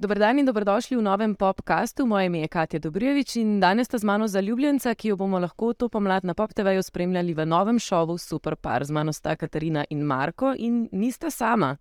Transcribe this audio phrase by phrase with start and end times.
[0.00, 2.06] Dober dan in dobrodošli v novem podkastu.
[2.06, 5.74] Moje ime je Katja Dobrjevič in danes sta z mano zaljubljenca, ki jo bomo lahko
[5.76, 8.84] to pomlad na PopTV-ju spremljali v novem šovu Super Par.
[8.84, 11.76] Z mano sta Katarina in Marko in nista sama.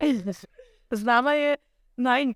[0.90, 1.56] Z nama je
[1.96, 2.32] naj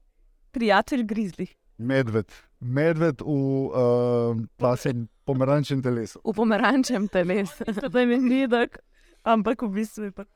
[0.52, 1.48] prijatelj Grizzly.
[1.78, 2.28] Medved,
[2.60, 3.32] medved v
[3.72, 6.20] uh, pomerančnem telesu.
[6.20, 7.64] V pomerančnem telesu.
[7.92, 8.76] To je meni videk,
[9.24, 10.28] ampak v bistvu je pa.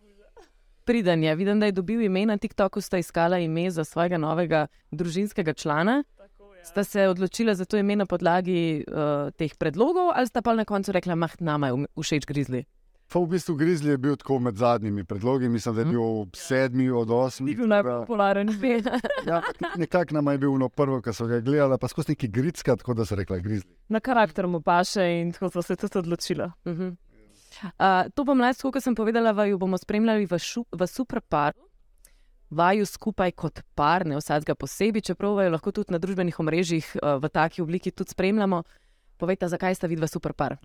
[0.88, 4.66] Priden je, vidim, da je dobil ime na TikToku, sta iskala ime za svojega novega
[4.90, 6.04] družinskega člana.
[6.16, 6.64] Tako, ja.
[6.64, 10.64] Sta se odločila za to ime na podlagi uh, teh predlogov, ali sta pa na
[10.64, 12.64] koncu rekla, mah, nama je všeč Grizzly.
[13.12, 16.88] Pa v bistvu Grizzly je bil tako med zadnjimi predlogi, mislim, da je bil sedmi
[16.90, 17.56] od Ni osmih.
[17.56, 18.48] bil najbolj popularen.
[19.28, 19.42] Ja,
[19.76, 22.94] nekako nam je bil no prvo, ko so ga gledali, pa skozi neki gritska, tako
[22.94, 23.76] da so rekli Grizzly.
[23.88, 26.52] Na karakter mu paše in tako so se tudi odločila.
[26.64, 26.96] Uh -huh.
[27.64, 31.64] Uh, to pomlad, kot sem povedala, vaju bomo spremljali v, šu, v super paru.
[32.50, 37.20] Vaju skupaj kot par, ne vsakega posebej, čeprav vaju lahko tudi na družbenih omrežjih uh,
[37.20, 38.62] v taki obliki tudi spremljamo.
[39.18, 40.56] Povejte, zakaj sta vidva super par?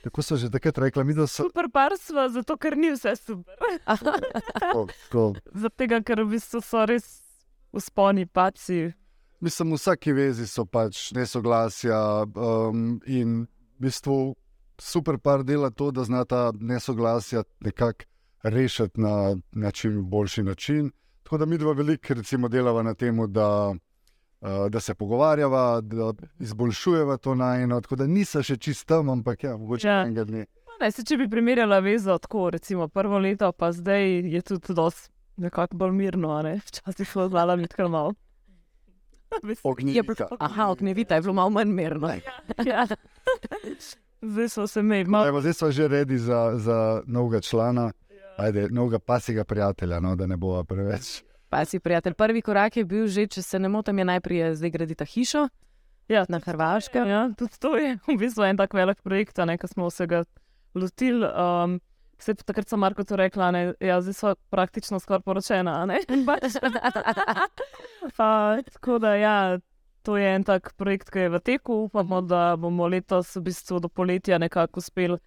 [0.00, 3.16] Tako so že takrat rekli, mi da so Super par smo, zato ker ni vse
[3.16, 3.76] super.
[5.52, 7.20] Zato, ker v bistvu so res
[7.72, 8.92] usponi, paci.
[9.40, 14.36] Mislim, v vsaki vezi so pač nesoglasja um, in v bistvu
[14.80, 18.04] super par dela to, da zna ta nesoglasja nekako
[18.42, 20.90] rešiti na, na čim boljši način.
[21.22, 23.74] Tako da mi dva veliko recimo delava na tem, da,
[24.70, 27.80] da se pogovarjava, da izboljšujeva to najno.
[27.80, 29.94] Tako da nisem še čist tam, ampak ja, mogoče Ja.
[29.94, 30.06] ja.
[30.06, 30.46] enega dne.
[30.80, 35.10] Ne, se, če bi primerjala vezo tako, recimo prvo leto, pa zdaj je tudi dosti
[35.36, 36.60] nekako bolj mirno, a ne?
[36.64, 38.14] včasih smo znala biti kar malo.
[39.62, 40.28] Ognjevita.
[40.38, 42.10] Aha, ognjevita je bilo malo manj mirno.
[42.66, 42.86] Ja.
[44.22, 45.28] Zdaj smo se imeli malo.
[45.28, 47.92] Evo, zdaj smo že redi za, za novega člana,
[48.36, 51.22] ajde, novega pasega prijatelja, no, da ne bo preveč.
[51.48, 52.14] Pa si prijatelj.
[52.14, 55.48] Prvi korak je bil že, če se ne motim, je najprej zdaj gradita hišo
[56.10, 57.06] Ja, na Hrvaškem.
[57.06, 60.08] Ja, tudi to je v bistvu en tak velik projekt, a ne, ki smo se
[60.10, 60.24] ga
[60.74, 61.22] lotili.
[61.22, 61.78] Um,
[62.18, 65.82] se takrat sem Marko to rekla, ne, ja, zdaj smo praktično skoraj poročena.
[65.82, 66.00] a ne.
[66.26, 66.58] Pač.
[68.18, 69.36] Pa, tako da, ja,
[70.02, 71.74] to je en tak projekt, ki je v teku.
[71.86, 75.18] Upamo, da bomo letos v bistvu do poletja nekako uspeli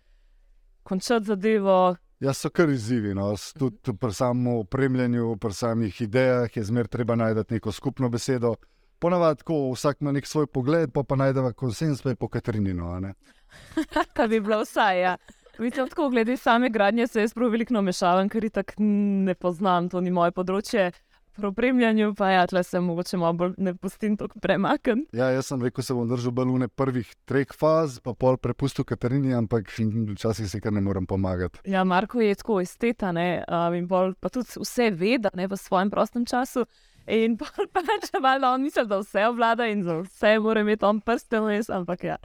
[0.84, 1.96] končati zadevo.
[2.20, 3.14] Ja, so kar izzivi.
[3.14, 3.34] No.
[3.60, 8.56] Tudi pri samem opremljanju, pri samih idejah je zmeraj treba najti neko skupno besedo.
[9.00, 12.30] Ponavadi, tako, vsak ima nek svoj pogled, pa pa najdemo konsens, pa je po
[13.00, 13.14] ne.
[14.16, 15.02] Kar bi bilo vsaj.
[15.02, 15.18] Ja.
[15.60, 20.02] Mislim, tako glede same gradnje se jaz prav veliko namešavam, ker tako ne poznam, to
[20.02, 20.92] ni moje področje.
[21.34, 25.06] Pri opremljanju pa ja, tle se mogoče malo bolj ne pustim tako premaknjen.
[25.18, 29.34] Ja, jaz sem rekel, se bom držal balune prvih treh faz, pa pol prepustil Katarini,
[29.34, 29.72] ampak
[30.14, 31.60] včasih si kar ne morem pomagati.
[31.66, 35.48] Ja, Marko je tako esteta, ne, um, in pol pa tudi vse ve, da ne
[35.50, 36.68] v svojem prostem času.
[37.10, 37.34] In
[37.74, 41.50] pa če malo on misli, da vse obvlada in za vse mora imeti on prsten,
[41.50, 42.18] res, ampak ja,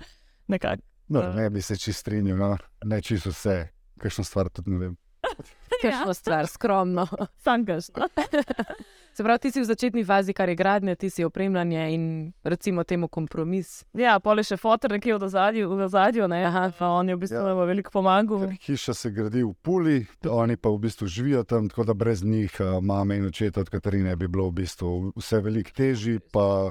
[0.48, 0.84] nekako.
[1.08, 1.32] No, Ja.
[1.32, 2.56] ne bi se čist strinjal, no.
[2.84, 4.96] ne čisto vse, kakšno stvar tudi ne vem.
[5.82, 7.06] Kakšno stvar, skromno.
[7.44, 7.90] Sankaš.
[7.96, 8.08] No?
[9.18, 12.02] Se pravi, ti si v začetni fazi, kar je gradnja, ti si opremljanje in
[12.44, 13.84] recimo temu kompromis.
[13.98, 17.16] Ja, pol je še fotor nekje v ozadju, v ozadju ne, Aha, pa on je
[17.16, 17.50] v bistvu Ja.
[17.50, 17.64] ja.
[17.66, 18.44] veliko pomagal.
[18.46, 22.22] Ker hiša se gradi v Puli, oni pa v bistvu živijo tam, tako da brez
[22.22, 26.20] njih, a, mame in očeta od Katarine, bi bilo v bistvu vse veliko težje.
[26.30, 26.70] Pa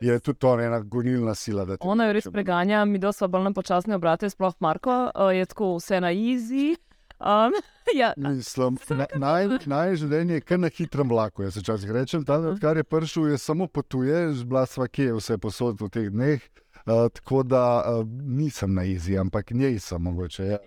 [0.00, 1.66] je tudi to ena gonilna sila.
[1.80, 5.76] Ona jo res preganja, mi dosta bolj na počasne obrate, sploh Marko, uh, je tako
[5.78, 6.74] vse na easy.
[7.20, 7.52] Um,
[7.94, 11.42] ja, Mislim, na- naj- Naj življenje je kar na hitrem vlaku.
[11.42, 15.80] Jaz včasih rečem, da odkar je prišel, je samo potuje, zblasva, kje je vse posod
[15.80, 16.42] v teh dneh.
[16.84, 20.44] Uh, tako da uh, nisem na izi, ampak njej sem mogoče.
[20.44, 20.58] Ja.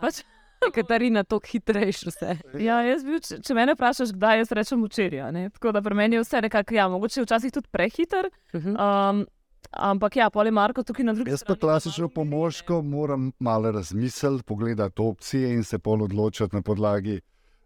[0.00, 0.20] pač,
[0.74, 2.34] Katarina, tako hitrejš vse.
[2.58, 5.20] ja, jaz bil, če, če me vprašaš, kdaj jaz rečem včeraj.
[5.20, 5.50] a ne.
[5.50, 8.28] Tako da pri meni je vse nekako, ja, mogoče včasih tudi prehiter.
[8.54, 8.74] Mhm.
[8.76, 9.26] Um,
[9.70, 14.44] ampak ja, pol je Marko tukaj na drugi Jaz pa klasično pomožko moram malo razmisliti,
[14.44, 17.20] pogledati opcije in se pol odločiti na podlagi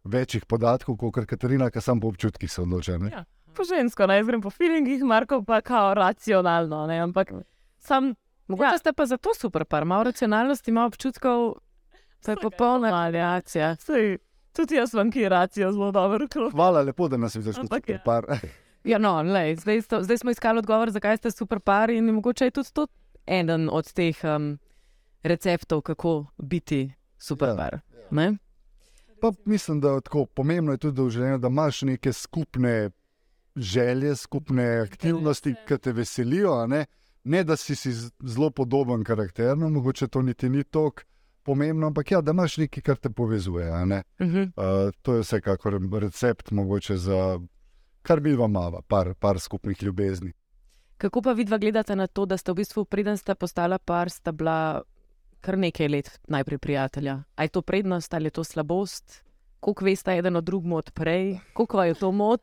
[0.04, 2.98] večjih podatkov, kot Katarina, ki sam po občutkih se odloča.
[2.98, 3.10] ne.
[3.10, 3.24] Ja.
[3.54, 6.87] Po žensko, jaz grem po feelingih, Marko pa kao racionalno.
[6.87, 7.32] Ne, ampak
[7.78, 8.14] sam
[8.52, 11.54] Mogoče ste pa zato super par, malo racionalnosti, malo občutkov,
[12.25, 13.76] to je popolna variacija.
[14.52, 16.26] Tudi jaz vam ki racijo zelo dobro.
[16.50, 17.99] Hvala, lepo, da nas vidiš kot ja.
[18.04, 18.26] par.
[18.84, 22.44] Ja, no, lej, zdaj, sto, zdaj smo iskali odgovor, zakaj ste super par in mogoče
[22.44, 22.87] je tudi to
[23.26, 24.58] eden od teh um,
[25.23, 27.81] receptov, kako biti super Ja, par.
[28.11, 28.37] Ne?
[29.20, 32.90] Pa mislim, da je tako pomembno je tudi da v življenju, da imaš neke skupne
[33.56, 36.52] želje, skupne aktivnosti, ki te veselijo.
[36.58, 36.87] a Ne?
[37.25, 37.93] ne, da si, si
[38.23, 41.02] zelo podoben karakterno, mogoče to niti ni tako
[41.43, 43.70] pomembno, ampak ja, da imaš nekaj, kar te povezuje.
[43.70, 44.02] a ne.
[44.19, 44.43] Uh -huh.
[44.56, 47.40] Uh, to je vsekakor recept mogoče za
[48.02, 50.32] kar mi dva mava, par, par skupnih ljubezni.
[51.02, 54.32] Kako pa vidva gledate na to, da ste v bistvu, preden sta postala par, sta
[54.32, 54.82] bila
[55.43, 57.22] kar nekaj let najprej prijatelja?
[57.37, 59.22] A je to prednost ali je to slabost?
[59.60, 62.40] Koliko veste eden od drugega od prej, koliko je to mod?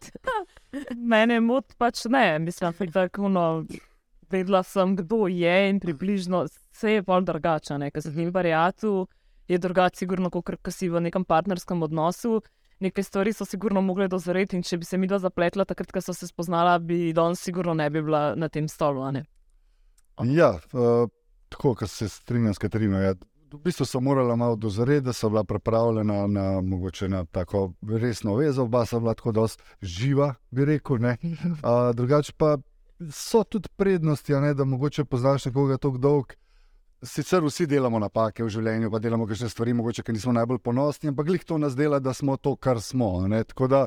[1.11, 3.31] Mene mod pač ne, mislim, da je tako.
[4.29, 7.79] Vedela sem, kdo je in približno vse je bolj drugače.
[7.91, 9.05] Ker se z njim prijatelj
[9.47, 12.41] je drugače, sigurno, kot si v nekem partnerskem odnosu.
[12.79, 16.01] Neke stvari so sigurno mogle dozoreti in če bi se mi dva zapletla, takrat, ko
[16.01, 19.03] so se spoznala, bi danes sigurno ne bi bila na tem stolu.
[20.23, 21.09] Ja, uh,
[21.49, 23.01] tako, kar se strinjam s Katarino.
[23.01, 23.13] Ja.
[23.51, 28.63] V bistvu so morala malo dozoreti, da so bila pripravljena na, na tako resno vezo,
[28.63, 30.95] oba sta bila tako dosti živa, bi rekel.
[30.95, 32.57] Uh, drugače pa
[33.11, 36.37] so tudi prednosti, ne, da mogoče poznaš nekoga tako dolgo.
[37.01, 41.13] Sicer vsi delamo napake v življenju, pa delamo še stvari, mogoče, ki nismo najbolj ponosni,
[41.13, 43.21] ampak glih to nas dela, da smo to, kar smo.
[43.31, 43.45] Ne.
[43.47, 43.85] Tako da,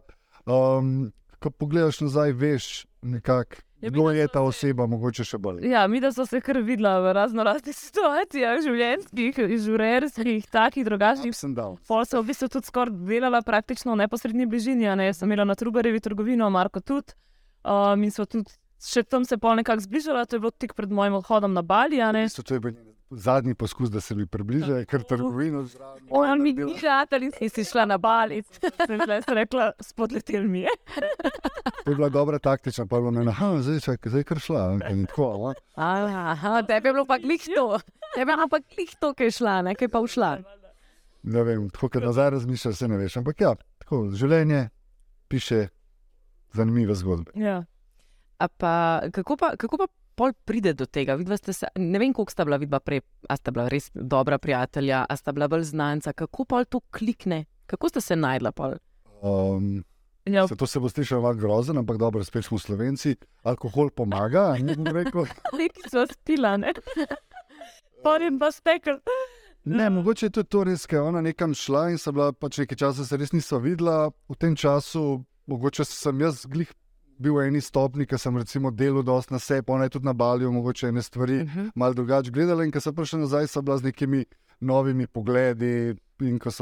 [0.48, 2.70] um, ko pogledaš nazaj, veš,
[3.04, 3.60] nekako.
[3.82, 5.64] Ja, Kdo je ta oseba, mogoče še bolj?
[5.66, 11.34] Ja, mi smo se kar videli v razno raznih situacijah, življenjskih, žurerskih, takih drugačnih.
[11.88, 14.86] Pol sem v bistvu tudi skoraj delala praktično v neposrednji bližini.
[14.96, 15.10] Ne?
[15.10, 17.18] Sem imela na Trubarevi trgovino, Marko tudi.
[17.66, 20.90] Um, in so tudi še tam se pol nekako zbližala, to je bilo tik pred
[20.90, 21.98] mojim odhodom na Bali.
[21.98, 22.78] To je bil
[23.16, 26.06] zadnji poskus, da se mi približajo, ker trgovino zraven.
[26.10, 28.42] Ona mi ni žatali, in si šla na Bali.
[29.26, 30.68] Sem rekla, spodletel mi je.
[31.84, 34.78] to je bila dobra taktična, pa je bilo meni, ah, zdaj je zdaj kar šla.
[35.74, 37.78] Aha, tebi je bilo pa glih to,
[38.14, 40.36] tebi je pa glih to, ki je šla, nekaj pa všla.
[41.22, 43.16] Ne vem, tako kot nazaj razmišljaš, se ne veš.
[43.16, 44.68] Ampak ja, tako, življenje
[45.28, 45.68] piše
[46.52, 47.30] zanimive zgodbe.
[47.34, 47.62] Ja.
[48.58, 51.16] Pa, kako, pa, kako pa pol pride do tega?
[51.38, 55.16] Se, ne vem, koliko sta bila vidva prej, a sta bila res dobra prijatelja, a
[55.16, 56.12] sta bila bolj znanca.
[56.12, 57.44] Kako pa to klikne?
[57.66, 58.52] Kako sta se najdla?
[59.22, 59.84] Um,
[60.24, 60.48] ja.
[60.48, 63.16] se to se bo slišalo malo grozno, ampak dobro, spet smo slovenci.
[63.42, 65.26] Alkohol pomaga, ne bom rekel.
[65.58, 66.74] Neki so spila, ne.
[68.02, 68.98] Pojem pa stekel.
[69.64, 72.78] Ne, mogoče je to res, ker je ona nekam šla in se bila pač nekaj
[72.78, 74.10] časa, se res nisva videla.
[74.28, 76.72] V tem času, mogoče sem jaz glih
[77.22, 80.12] bil v eni stopni, ki sem recimo delal dosti na sebi, ona je tudi na
[80.12, 81.60] Balju, mogoče ene stvari uh mhm.
[81.60, 81.70] -huh.
[81.74, 82.64] malo drugače gledala.
[82.64, 84.24] In ko sem prišel nazaj, sem bila z nekimi
[84.60, 85.94] novimi pogledi.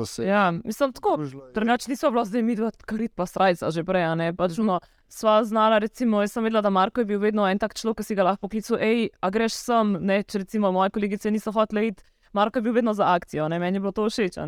[0.07, 0.25] Se...
[0.25, 1.19] Ja, mislim, tako.
[1.55, 4.17] Drugače nismo bila zdaj mi dva, krit pa strajca že prej.
[4.17, 4.79] Ne, pač, no,
[5.09, 8.05] sva znala, recimo, jaz sem vedela, da Marko je bil vedno en tak človek, ki
[8.05, 11.87] si ga lahko poklical, hej, a greš sem, ne, če recimo moje kolegice niso hotele
[11.87, 12.03] iti.
[12.33, 14.41] Marko je bil vedno za akcijo, ne, meni je bilo to všeč.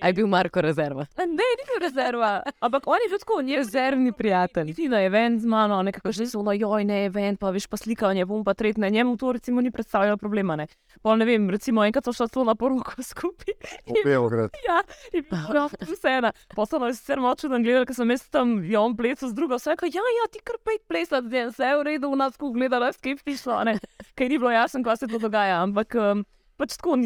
[0.00, 1.06] Aj bil Marko rezerva.
[1.18, 1.26] Ne,
[1.58, 2.42] ni bil rezerva.
[2.60, 4.74] Ampak on je tako, ni rezervni prijatelj.
[4.76, 8.26] Ti na event z mano, nekako že zelo, joj, ne event, pa veš pa slikanje,
[8.28, 8.90] bom pa tretne.
[8.90, 10.56] Njemu to recimo ni predstavljalo problema.
[10.56, 10.66] Ne.
[11.02, 13.56] Pa ne vem, recimo enkrat so šla na poroko skupaj.
[14.04, 14.50] Beograd.
[14.66, 14.82] Ja,
[15.12, 16.32] in prav, vseeno.
[16.54, 19.56] Posebno je sicer močno, da gledal, ker sem jaz tam jom plesu z drugo.
[19.56, 22.36] Vse rekel, ja, ja, ti kar pej plesat, zdaj vse je v redu, v nas
[22.36, 23.78] ko gledala skeptično, ne.
[24.14, 25.62] Ker ni bilo jasno, kaj se to dogaja.
[25.64, 26.26] Ampak um,
[26.60, 26.98] pač tako,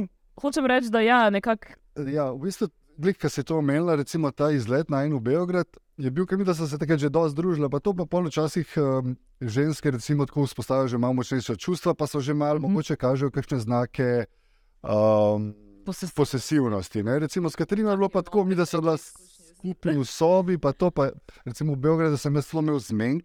[0.42, 1.78] hočem reči, da ja, nekako.
[2.08, 2.70] Ja, v bistvu
[3.00, 5.66] Glik, ki se je to omenila, recimo ta izlet na eno v Beograd,
[5.96, 9.90] je bil, da so se takrat že dosti združili, pa to pa polnočasih um, ženske,
[9.90, 12.68] recimo, tako vzpostavijo že malo močnejša čustva, pa so že malo mm -hmm.
[12.68, 14.24] mogoče kažejo kakšne znake
[14.82, 15.54] um,
[16.14, 17.02] posesivnosti.
[17.02, 17.18] Ne?
[17.18, 20.72] Recimo, s katerimi je bilo pa tako, mi da so bila skupaj v sobi, pa
[20.72, 21.10] to pa,
[21.44, 23.20] recimo v Beogradu sem jaz zelo imel zmen,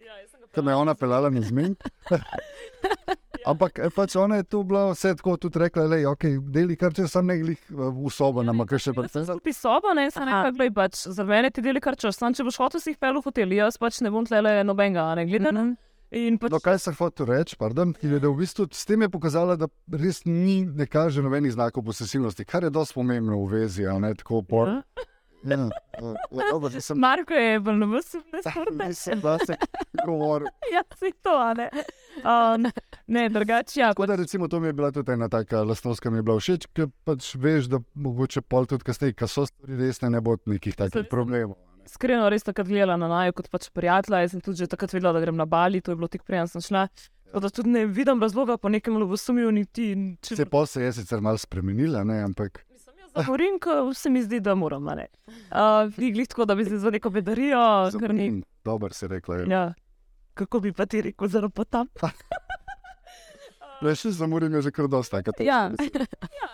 [0.55, 1.75] da me je ona pelala na zmen.
[3.45, 6.77] Ampak eh, pač ona je tu bila vse tako, tudi rekla, da je okay, deli
[6.79, 9.41] kar če sem nekaj v sobo, nam kar še predvsem.
[9.45, 12.45] Ti sobo, ne, sem nekaj, gledaj, pač za mene ti deli kar če sem, če
[12.47, 15.55] boš hotel si jih pel v hotel, jaz pač ne bom tlele nobenega, ne gledam.
[15.55, 15.75] Mm
[16.11, 16.39] -hmm.
[16.41, 16.51] pač...
[16.51, 19.69] No, kaj sem hotel reči, pardon, je, da v bistvu s tem je pokazala, da
[19.93, 24.15] res ni, ne kaže nobenih znakov posesivnosti, kar je dosti pomembno v vezi, a ne
[24.15, 24.67] tako por.
[24.67, 25.05] Ja.
[25.45, 25.69] Ne, ne,
[26.71, 26.97] ne, sem...
[26.97, 29.21] Marko je bil na vrhu, ne smete.
[29.21, 29.55] Pa se
[30.05, 30.47] govoril.
[30.73, 31.69] Ja, si to, ne.
[32.25, 32.65] Um,
[33.07, 33.79] ne, drugače.
[33.79, 36.39] Ja, da, recimo, to mi je bila tudi ena taka lastnost, ki mi je bila
[36.39, 40.37] všeč, ker pač veš, da mogoče pol tudi kasneje, ko so stvari resne, ne bo
[40.45, 41.57] nekih takih problemov.
[41.85, 44.23] Iskreno, res takrat gledala na naju kot pač prijatelja.
[44.25, 46.47] Jaz sem tudi že takrat videla, da grem na Bali, to je bilo tik prej,
[46.53, 46.87] sem šla.
[47.35, 49.91] Da tudi ne vidim razloga po nekem ljubosumju, niti
[50.23, 50.39] če.
[50.39, 52.63] Se pa se je sicer malo spremenila, ne, ampak.
[53.15, 54.87] Govorim, ko se mi zdi, da moram.
[54.87, 57.89] Uh, Glej, tako da bi se za neko bedarijo.
[58.11, 58.43] Ni...
[58.65, 59.35] Dobro si rekla.
[59.35, 59.45] Ja.
[59.49, 59.73] Ja.
[60.33, 61.87] Kako bi pa ti rekel, zelo pa tam?
[63.81, 65.21] Le še za morim je že kar dosta.
[65.39, 65.71] Ja.
[66.41, 66.49] ja.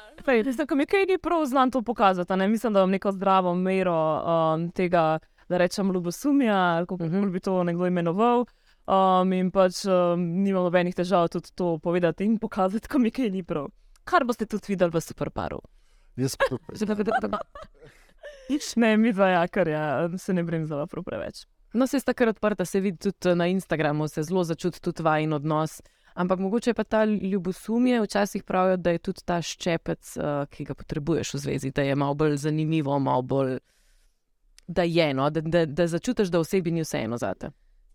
[0.58, 2.34] Tako mi kaj ni prav znam to pokazati.
[2.38, 2.48] Ne?
[2.48, 7.24] Mislim, da imam neko zdravo mero um, tega, da rečem ljubosumja, kako uh mhm.
[7.24, 7.32] -huh.
[7.32, 8.46] bi to nekdo imenoval.
[8.88, 13.30] Um, in pač um, nimam nobenih težav tudi to povedati in pokazati, ko mi kaj
[13.30, 13.70] ni prav.
[14.04, 15.62] Kar boste tudi videli v superparu.
[16.18, 17.12] Jaz pa tudi.
[18.50, 21.46] Nič ne, mi dva, ja, kar ja, se ne brim za vapro preveč.
[21.74, 25.34] No, se sta kar odprta, se vidi tudi na Instagramu, se zelo začuti tudi vajen
[25.34, 25.80] odnos.
[26.14, 30.74] Ampak mogoče pa ta ljubosumje, včasih pravijo, da je tudi ta ščepec, uh, ki ga
[30.74, 33.58] potrebuješ v zvezi, da je malo bolj zanimivo, malo bolj.
[34.68, 37.52] Da je eno, da, da, da začutiš, da osebi ni vseeno za te.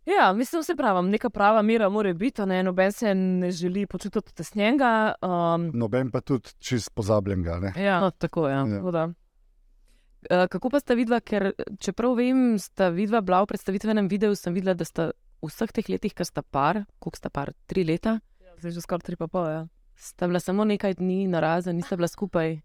[0.07, 4.35] Ja, mislim, se pravi, neka prava mera mora biti, ne noben se ne želi počutiti
[4.35, 5.15] tesnjenega.
[5.23, 7.59] Um, Noben pa tudi čist pozabljen ga.
[7.61, 7.73] ne.
[7.77, 8.53] ja, No, tako je.
[8.55, 8.67] Ja.
[8.67, 8.77] Ja.
[8.77, 9.05] tako da.
[9.05, 14.55] Uh, kako pa sta vidva, ker čeprav vem, sta vidva bila v predstavitvenem videu, sem
[14.55, 15.11] videla, da sta
[15.51, 18.19] vseh teh letih, kar sta par, koliko sta par, tri leta,
[18.57, 19.49] Zdaj že skoraj tri pa pol.
[19.53, 19.63] Ja,
[20.01, 22.61] sta bila samo nekaj dni na razen, nista bila skupaj.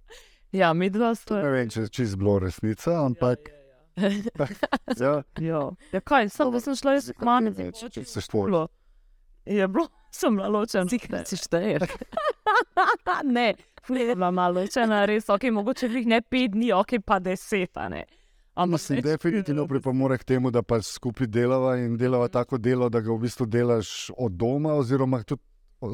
[0.52, 1.42] ja mi dva sta.
[1.44, 3.52] Ne vem, če je čist bilo resnica, ampak
[5.00, 8.52] ja, Ja, ja kaj, samo sem šla jaz k mami, če se štvori.
[8.52, 8.68] bilo.
[9.46, 10.88] Je bilo, sem bila ločena.
[10.88, 11.92] Cikrat si šteješ.
[13.36, 13.56] ne,
[13.90, 17.90] je bila malo ločena, res, ok, mogoče jih ne pet dni, ok, pa deset, a
[17.92, 18.06] ne.
[18.66, 23.12] Mislim, definitivno pripomore k temu, da pač skupaj delava in delava tako delo, da ga
[23.14, 25.42] v bistvu delaš od doma, oziroma tudi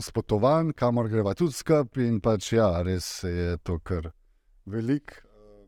[0.01, 2.05] s potovanj, kamor greva tudi skupaj.
[2.07, 4.11] In pač ja, res je to kar
[4.65, 5.21] velik.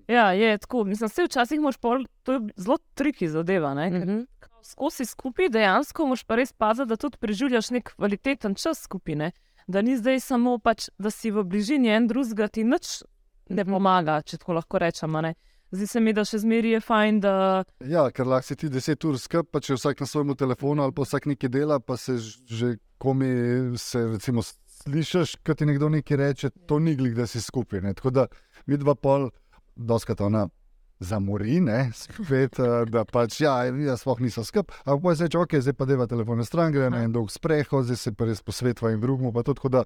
[0.09, 0.83] Ja, je tako.
[0.83, 3.73] Mislim, se včasih moš pol, to je zelo triki zadeva.
[3.73, 3.89] Ne?
[3.89, 4.25] Mm ker -hmm.
[4.61, 9.31] Skozi skupaj dejansko moš pa res paziti, da tudi preživljaš nek kvaliteten čas skupine.
[9.67, 13.03] Da ni zdaj samo, pač, da si v bližini en drugega, ti nič
[13.49, 15.21] ne pomaga, če tako lahko rečemo.
[15.21, 15.33] Ne?
[15.71, 17.33] Zdi se mi, da še zmeraj je fajn, da
[17.85, 19.17] Ja, ker lahko si ti deset ur
[19.51, 23.77] pa če vsak na svojem telefonu ali pa vsak nekaj dela, pa se že komi
[23.77, 27.81] se recimo slišiš, kad ti nekdo nekaj reče, to ni glih, da si skupaj.
[27.81, 27.93] Ne?
[27.93, 28.25] Tako da
[28.65, 29.29] vidva pol,
[29.75, 30.47] doskrat ona
[30.99, 35.37] zamori, ne, spet, eh, da pač ja, ja sploh niso skupaj, ampak pa se reče,
[35.39, 38.41] ok, zdaj pa deva telefone stran, gre na en dolg sprehod, zdaj se pa res
[38.43, 39.85] posvetva in drugmu, pa to tako da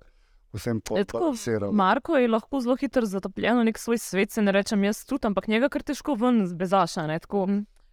[0.54, 1.72] vsem Je pobalansiramo.
[1.72, 5.28] Marko je lahko zelo hitro zatopljen v nek svoj svet, se ne rečem jaz tudi,
[5.28, 7.08] ampak njega kar težko ven zbezaša.
[7.08, 7.20] Ne?
[7.20, 7.48] Tako.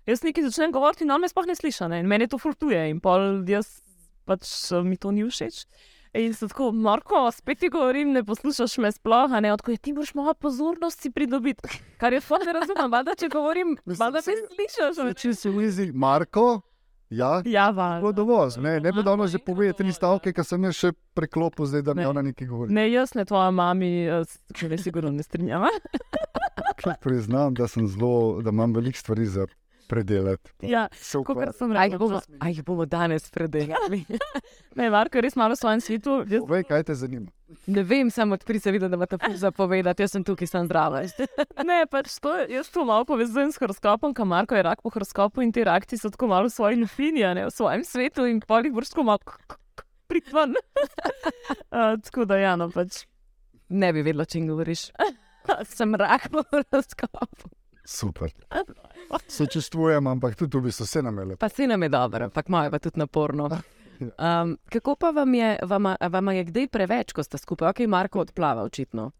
[0.07, 2.01] Jaz nekaj začnem govoriti, no me sploh ne sliša ne?
[2.01, 3.81] in meni to furtuje in pol jaz
[4.25, 4.47] pač
[4.85, 5.65] mi to ni všeč.
[6.13, 10.11] In se tako, Marko, spet ti govorim, ne poslušaš me sploh, ne odkud ti moraš
[10.19, 11.69] malo pozornosti pridobiti.
[12.03, 14.99] Kar je fajn, ne razumem, valjda, če govorim, me saj- slišiš.
[15.23, 16.63] Če si v izi, Marko,
[17.11, 18.13] ja, Ja, valjda.
[18.13, 18.57] dovolj.
[18.59, 21.95] Ne, ne bi dal že povedati tri stavke, ker sem jaz še preklopil, zdaj, da
[21.95, 22.09] mi Ne.
[22.09, 22.73] ona nekaj govori.
[22.73, 25.69] Ne, jaz ne tvoja mami, eh, s katero se sigurno ne strinjava.
[27.01, 29.47] Priznam, da sem zelo, da imam veliko stvari za
[29.89, 30.51] predelati.
[30.63, 30.89] Ja,
[31.27, 31.99] kot sem rekla.
[31.99, 34.05] bomo, aj bomo danes predelali.
[34.77, 36.23] Ne, Marko res malo v svojem svetu.
[36.25, 37.27] Jaz, Povej, kaj te zanima.
[37.67, 40.67] Ne vem, samo odpri se vidi, da imate fuz za povedati, jaz sem tukaj, sem
[40.67, 41.03] zdrava.
[41.71, 45.43] ne, pač to, jaz to malo povezujem s horoskopom, kam Marko je rak po horoskopu
[45.43, 48.41] in ti rakti so tako malo v svoji lufini, a ne v svojem svetu in
[48.41, 49.19] polih tako malo
[50.11, 50.55] pritvan.
[50.55, 53.05] uh, tako da, ja, no pač.
[53.71, 54.91] Ne bi vedela, če govoriš.
[55.77, 57.51] Sem rak po horoskopu.
[57.91, 58.31] Super.
[59.27, 61.41] Sočustvujem, ampak tudi v bistvu se nam je lepo.
[61.43, 63.49] Pa se nam je dobro, ampak malo je pa tudi naporno.
[64.01, 65.59] Um, kako pa vam je,
[66.01, 67.69] vama je kdaj preveč, ko sta skupaj?
[67.71, 69.11] Ok, Marko odplava očitno.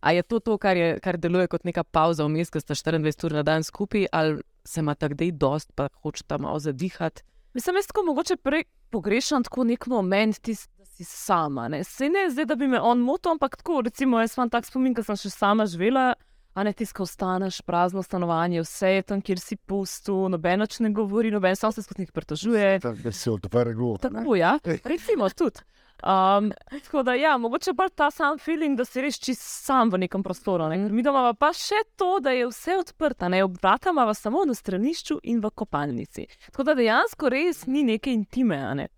[0.00, 3.26] A je to to, kar, je, kar deluje kot neka pauza vmes, ko sta 24
[3.26, 7.22] ur na dan skupaj, ali se ima takdej dost, pa hočeta malo zadihati?
[7.56, 11.68] Mislim, jaz tako mogoče prej pogrešam tako nek moment, da si sama.
[11.68, 11.84] Ne?
[11.84, 14.94] Se ne zdaj, da bi me on motil, ampak tako, recimo, jaz imam tak spomin,
[14.94, 16.14] ko sem še sama živela.
[16.56, 20.88] A ne tiska, ostaneš, prazno stanovanje, vse je tam, kjer si pustu, noben več ne
[20.96, 22.78] govori, noben sam se skozi njih pritožuje.
[22.80, 23.98] Da se odvrgel.
[24.00, 25.60] Tako, ja, recimo tudi.
[26.00, 26.52] Um,
[26.84, 30.22] tako da, ja, mogoče pa ta sam feeling, da si res čist sam v nekem
[30.24, 30.68] prostoru.
[30.72, 30.78] Ne?
[30.92, 35.20] Mi doma pa še to, da je vse odprto, ne obrata ima samo na stranišču
[35.28, 36.26] in v kopalnici.
[36.50, 38.60] Tako da dejansko res ni neke intime.
[38.80, 38.88] Ne?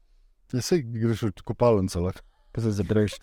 [0.55, 3.19] Ja, sej greš v kopalnico, lahko se zabreš.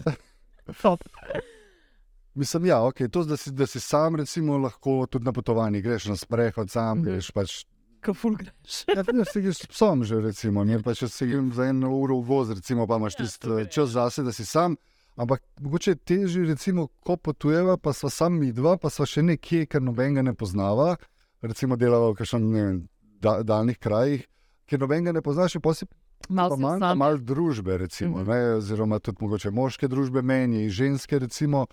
[2.35, 6.05] Mislim, ja, okay, to, da, si, da si sam, recimo, lahko tudi na potovanji greš
[6.05, 7.03] na sprehod, sam Mhm.
[7.05, 7.65] greš pač.
[8.01, 8.83] Kaful greš.
[8.87, 11.89] Ja, ne, se greš s psom že, recimo, ne pa če se grem za eno
[11.91, 14.75] uro v voz, recimo, pa imaš Ja, tisti eh, čas zase, da si sam.
[15.15, 19.23] Ampak mogoče je težje, recimo, ko potujeva, pa sva sam mi dva, pa sva še
[19.23, 20.97] nekje, ker nobenega ne poznava.
[21.41, 22.83] Recimo, delava v kakšnem
[23.17, 24.27] da, daljnih krajih,
[24.65, 25.85] ker nobenega ne poznaš, pa si
[26.27, 26.97] Malo si sam.
[26.97, 28.27] malo družbe, recimo, Mhm.
[28.27, 31.19] ne, oziroma tudi mogoče moške družbe, meni, ženske.
[31.19, 31.67] Recimo,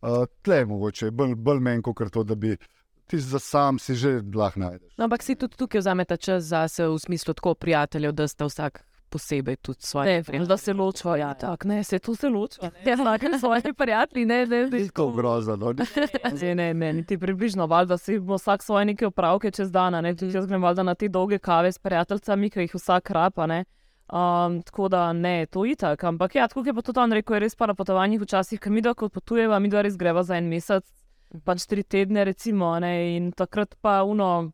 [0.00, 2.56] uh, tle je mogoče bolj, bolj meni, kot to, da bi
[3.06, 4.92] ti za sam si že lahko najdeš.
[4.96, 8.44] No, ampak si tudi tukaj vzamete čas za se v smislu tako prijateljev, da sta
[8.44, 10.22] vsak posebej tudi svoje.
[10.32, 12.70] Ne, da se ločijo, ja, tako, ne, se tu se ločijo.
[12.84, 14.86] Ja, znake svoje prijatelji, ne, ne, ne.
[14.86, 15.56] Tako grozno.
[15.56, 15.72] No?
[16.40, 20.00] Ne, ne, ne, niti približno, valjda si bo vsak svoje neke opravke čez dan, a
[20.00, 23.46] ne, tudi jaz grem valjda na te dolge kave s prijateljicami, ki jih vsak rapa,
[23.46, 23.64] ne.
[24.06, 27.36] Um, tako da ne, to je itak, ampak ja, tako je pa tudi on rekel,
[27.36, 30.22] je res pa na potovanjih včasih, ker mi da kot potujeva, mi da res greva
[30.22, 30.86] za en mesec,
[31.44, 34.52] pač tri tedne recimo, a ne, in takrat pa uno,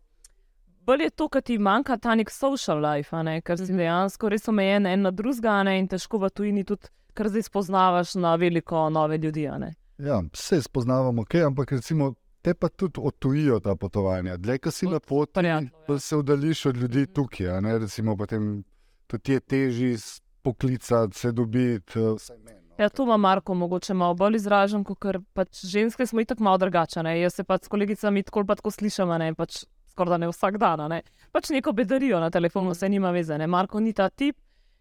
[0.89, 3.43] bolj je to, kar ti manjka, ta nek social life, a ne?
[3.45, 6.89] ker si dejansko res omejen en na drugega a ne, in težko v tujini tudi,
[7.13, 9.47] kar zdaj spoznavaš na veliko nove ljudi.
[9.53, 9.75] a ne.
[9.99, 14.37] Ja, vse spoznavamo, okay, ampak recimo, te pa tudi odtujijo ta potovanja.
[14.37, 15.99] Dlje, ko si na poti, Prijatno, ja.
[15.99, 17.49] se oddališ od ljudi tukaj.
[17.49, 18.65] a Ne, recimo, potem
[19.13, 19.97] tudi je težje
[20.43, 21.99] poklicati, se dobiti.
[21.99, 22.63] eh, no.
[22.79, 27.13] Ja, to ima Marko, mogoče malo bolj izražen, ker pač ženske smo itak malo drugačne.
[27.21, 30.31] Jaz se pač s kolegicami tako ali pa tako slišim, a ne pač skoraj ne
[30.33, 30.87] vsak dan.
[30.91, 31.03] Ne.
[31.33, 33.39] Pač neko bedarijo na telefonu, se nima veze.
[33.39, 33.47] Ne.
[33.47, 34.37] Marko ni ta tip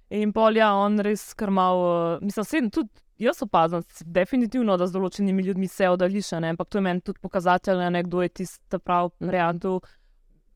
[0.10, 2.90] in polja on res kar mal, mislim, sem tudi.
[3.22, 7.04] Jaz opazim, definitivno, da z določenimi ljudmi se oddališ, a ne, ampak to je meni
[7.06, 9.76] tudi pokazatelj, ne, kdo je tisti pravi variantu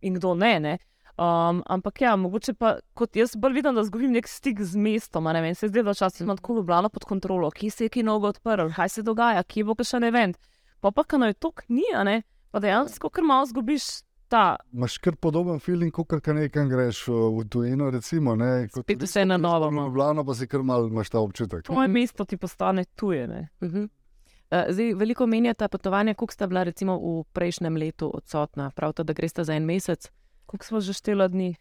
[0.01, 0.53] in kdo ne.
[0.63, 0.71] ne.
[1.15, 5.27] Um, ampak ja, mogoče pa kot jaz bolj vidim, da zgubim nek stik z mestom.
[5.27, 8.03] a Ne vem, se da včasih imam tako ljubljeno pod kontrolo, kje se je ki
[8.03, 10.33] nogo odprl, kaj se dogaja, kje bo še ne vem.
[10.81, 14.57] Pa pa, kaj naj to ni, a ne, pa dejansko kar malo zgubiš ta.
[14.73, 17.87] Imaš kar podoben feeling, kot kar nekam greš uh, v tujino.
[17.95, 19.87] Recimo, ne, kot Spet vse na novo, no.
[19.87, 21.63] Ljubljano pa si kar mal imaš ta občutek.
[21.63, 23.27] Tvoje mesto ti postane tuje.
[23.27, 23.47] Ne.
[23.61, 23.87] Uh -huh.
[23.87, 28.71] uh, zdaj, veliko menjata potovanja, koliko sta bila recimo v prejšnjem letu odsotna.
[28.75, 30.11] Prav to, da greste za en mesec.
[30.45, 31.55] Koliko smo že štela dni?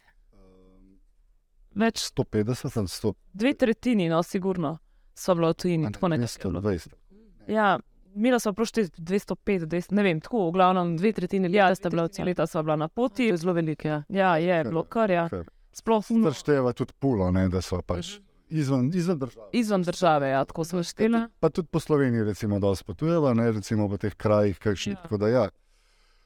[1.75, 4.77] Več, 150 ali 100, dve tretjini, no, sigurno,
[5.13, 6.27] so bila v tujini, tako nekaj.
[6.27, 6.93] 120.
[7.47, 7.79] Ja,
[8.15, 10.93] Mila smo prošli 205, 200, ne vem, tako v glavnem.
[10.95, 12.25] Dve tretjine Ja, leta sta bila odsotna.
[12.25, 13.37] leta sva bila na poti.
[13.37, 13.87] zelo veliko.
[13.87, 14.03] Ja.
[14.09, 15.25] Ja, je bilo kar, ja.
[15.73, 19.49] Sploh no, Stršteva tudi pulo, ne, da so pač izven, izven države.
[19.51, 21.27] izven države, ja, tako smo štela.
[21.39, 24.95] Pa tudi po Sloveniji, recimo, da potujeva, ne recimo po teh krajih, kakšnih.
[24.95, 25.01] Ja.
[25.01, 25.49] Tako da ja,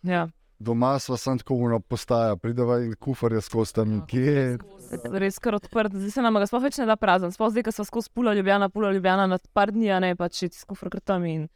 [0.04, 0.28] Ja.
[0.60, 4.58] Doma smo samo tako uno postaja, prideva in kufarje skozi tam nekje.
[5.12, 7.32] Res kar odprt, zdaj se nam ga sploh več ne da prazen.
[7.32, 10.52] Sploh zdaj, ko smo skozi pula Ljubljana, pula Ljubljana na par dni, ne pač ti
[10.58, 11.48] skufr tam in.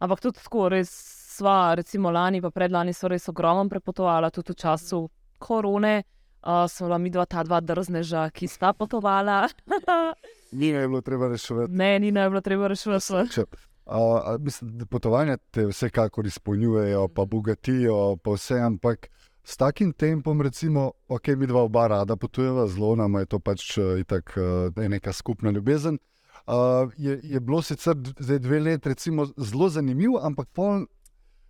[0.00, 0.90] Ampak tudi tako, res
[1.36, 5.06] sva, recimo lani, pa predlani so res ogromno prepotovala, tudi v času
[5.38, 6.02] korone.
[6.46, 9.48] Uh, so bila mi dva, ta dva drzneža, ki sta potovala.
[10.56, 11.72] Ni je bilo treba reševati.
[11.72, 13.42] ne, ni naj bilo treba reševati.
[13.86, 19.08] A, mislim, da potovanja te vsekakor izpolnjujejo, pa bogatijo, pa vse, ampak
[19.44, 23.78] s takim tempom, recimo, ok, mi dva oba rada potujeva, zelo nam je to pač
[23.78, 25.98] eh, itak eh, neka skupna ljubezen.
[26.46, 30.84] Uh, je, je bilo sicer zdaj dve leti, recimo, zelo zanimivo, ampak pol,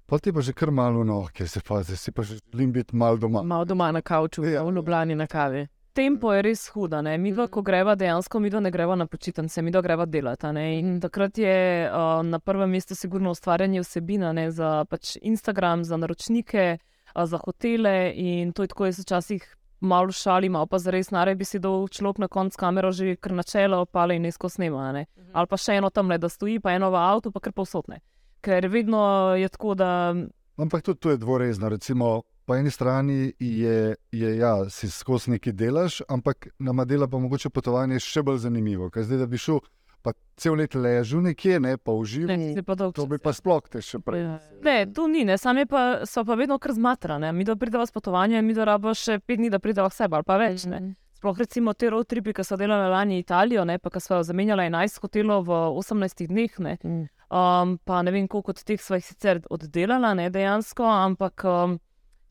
[0.06, 2.72] pol ti pa že kar malo, no, ker se pa zdaj si pa že želim
[2.72, 3.42] biti malo doma.
[3.42, 4.62] Malo doma na kavču, Ja.
[4.64, 5.66] v Ljubljani na kavi.
[5.96, 7.00] Tempo je res huda.
[7.00, 7.14] Ne?
[7.18, 10.46] Mi, dva, ko greva, dejansko mi dva ne greva na počitnice, mi dva greva delati.
[10.46, 10.64] a ne.
[10.78, 14.50] In takrat je uh, na prvem mestu sigurno ustvarjanje vsebina ne?
[14.50, 16.66] za pač Instagram, za naročnike,
[17.14, 18.12] uh, za hotele.
[18.14, 21.58] In to je tako, jaz se včasih malo šalim, malo pa zares naraj bi si
[21.58, 24.92] dol človek na konc kamero že kar načelo opale in nesko snema.
[24.92, 25.06] Ne?
[25.32, 28.02] Ali pa še eno tam le, da stoji, pa eno v avtu, pa kar povsotne.
[28.44, 30.12] Ker vedno je tako, da
[30.56, 31.68] Ampak tudi to je dvorezno.
[31.68, 37.18] Recimo, po eni strani je, je ja, si skozi neki delaš, ampak nama dela pa
[37.18, 38.90] mogoče potovanje še bolj zanimivo.
[38.90, 39.58] Ker zdaj, da bi šel,
[40.06, 44.22] pa cel let ležal nekje, ne pa užival, to bi pa sploh te še prej.
[44.22, 44.36] Ja.
[44.62, 47.32] Ne, tu ni, ne, sam je pa, so pa vedno kar zmatrane.
[47.34, 50.20] Mi da prideva s potovanja, mi da rabo še pet dni, da prideva k sebi
[50.20, 50.68] ali pa več.
[50.70, 50.94] Ne.
[51.16, 54.68] Sploh recimo te road tripi, ki so delali lani Italijo, ne, pa ki so zamenjali
[54.68, 56.58] 11 hotelov v 18 dneh.
[56.62, 56.78] Ne.
[56.84, 57.04] Mm.
[57.26, 61.78] Um, pa ne vem, koliko od teh svojih sicer oddelala, ne dejansko, ampak um,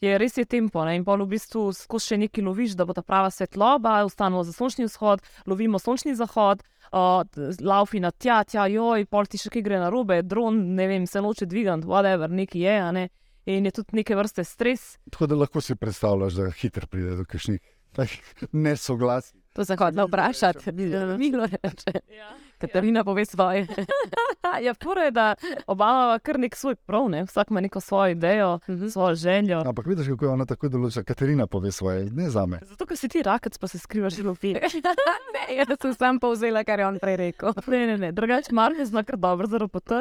[0.02, 0.84] je res je tempo.
[0.86, 4.44] Ne, in pol v bistvu skozi še nekaj loviš, da bo ta prava svetloba, ustanemo
[4.44, 6.64] za sončni vzhod, lovimo sončni zahod.
[6.96, 7.26] Uh,
[7.66, 11.08] laufi na tja, tja, joj, pol ti še kaj gre na robe, dron, ne vem,
[11.10, 13.08] se noče dvigati, whatever, nekaj je, a ne.
[13.50, 14.96] In je tudi neke vrste stres.
[15.12, 17.60] Tako da lahko si predstavljaš, da hitro pride do kakšnih
[17.98, 19.38] takih nesoglasij.
[19.56, 20.72] To se hodila vprašati.
[21.18, 22.00] Milo reče.
[22.68, 23.68] Katarina pove svoje.
[24.62, 25.36] ja, prvo je, da
[25.68, 27.24] obama kar nek svoj prav, ne?
[27.24, 28.88] vsak ima neko svojo idejo, Mhm.
[28.88, 29.62] svojo željo.
[29.62, 31.04] Ampak vidiš, kako je ona tako določa.
[31.04, 32.60] Katarina pove svoje, ne za me.
[32.64, 34.60] Zato, ker si ti rakec, pa se skrivaš v film.
[35.34, 37.54] ne, jaz sem sam povzela, kar je on prej rekel.
[37.68, 39.92] Ne, ne, ne, drugače Marko zna kar dobro za RPT.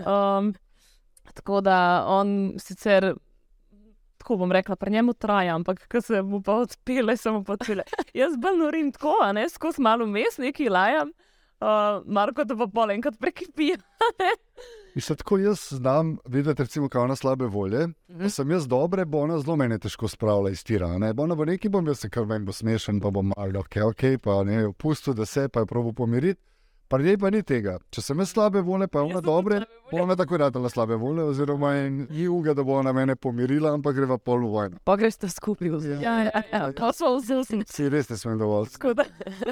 [0.00, 0.54] Um,
[1.34, 3.14] tako da on sicer,
[4.18, 7.52] tako bom rekla, pri njemu traja, ampak ko se mu pa odpele, se mu pa
[7.52, 7.82] odpele.
[8.14, 11.10] Jaz bolj norim tako, a ne skozi malo mes, neki lajam.
[11.64, 13.70] Uh, Marko to pa pol enkrat prekipi.
[15.00, 17.86] Se tako jaz znam videti, recimo, kaj ona slabe volje.
[18.20, 20.92] Ko sem jaz dobre, bo ona zelo mene težko spravila iz tira.
[20.98, 21.14] Ne?
[21.16, 23.80] Bo ona bo neki bom jaz se kar meni bo smešen, pa bom malo ok,
[23.88, 26.42] ok, pa ne, opustil, da se pa je probo pomiriti.
[26.94, 27.72] Pa njej pa ni tega.
[27.90, 29.56] Če sem jaz slabe volje, pa je ona sem dobre,
[29.90, 33.96] bo ona tako ratala slabe volje, oziroma ni uga, da bo ona mene pomirila, ampak
[33.96, 34.78] greva pol v vojno.
[34.86, 37.66] Pa greš to skupaj v Ja, ja, ja, to smo vzeli.
[37.66, 38.78] Si res ne smem dovolj.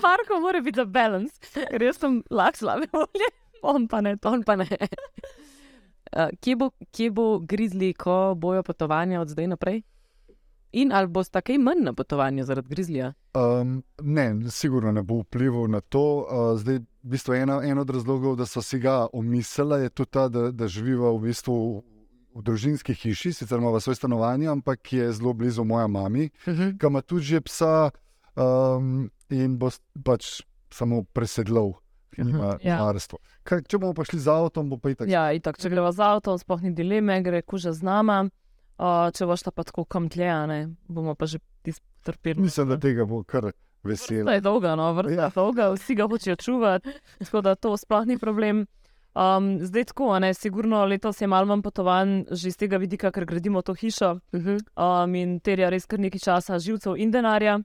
[0.07, 3.33] Marko mora biti za balans, ker jaz sem lahko slabe volje,
[3.67, 4.15] on pa ne.
[4.23, 4.69] On pa ne.
[6.15, 9.83] Uh, kje, bo, kje bo grizli, ko bojo potovanja od zdaj naprej?
[10.79, 13.13] In ali boste kaj manj na potovanju zaradi grizlija?
[13.35, 16.07] Um, ne, sigurno ne bo vplival na to.
[16.23, 20.11] Uh, zdaj, v bistvu ena, en od razlogov, da so si ga omislili, je tudi
[20.11, 21.57] ta, da, da živiva v bistvu
[22.35, 26.79] v, družinski hiši, sicer imamo svoje stanovanje, ampak je zelo blizu moja mami, Uh -huh.
[26.79, 27.91] ki ima tudi že psa
[28.37, 29.71] um, in bo
[30.05, 31.73] pač samo presedlal.
[32.17, 32.93] Nima Ja.
[33.43, 35.09] Kaj, če bomo pa šli z avtom, bo pa itak.
[35.09, 38.29] Ja, itak, če greva z avtom, sploh ni dileme, gre kuža z nama.
[38.79, 41.39] Uh, če boš ta pa tako kam tlje, a ne, bomo pa že
[42.03, 42.43] trpeli.
[42.43, 43.53] Mislim, da tega bo kar
[43.85, 44.25] veselo.
[44.25, 45.31] Vrsta je dolga, no, vrsta Ja.
[45.35, 48.67] dolga, vsi ga hočejo čuvati, tako da to sploh ni problem.
[49.15, 53.25] Um, zdaj tako, ne, sigurno letos je malo manj potovanj, že iz tega vidika, ker
[53.25, 55.05] gradimo to hišo Uh -huh.
[55.05, 57.61] um, in terja res kar nekaj časa, živcev in denarja.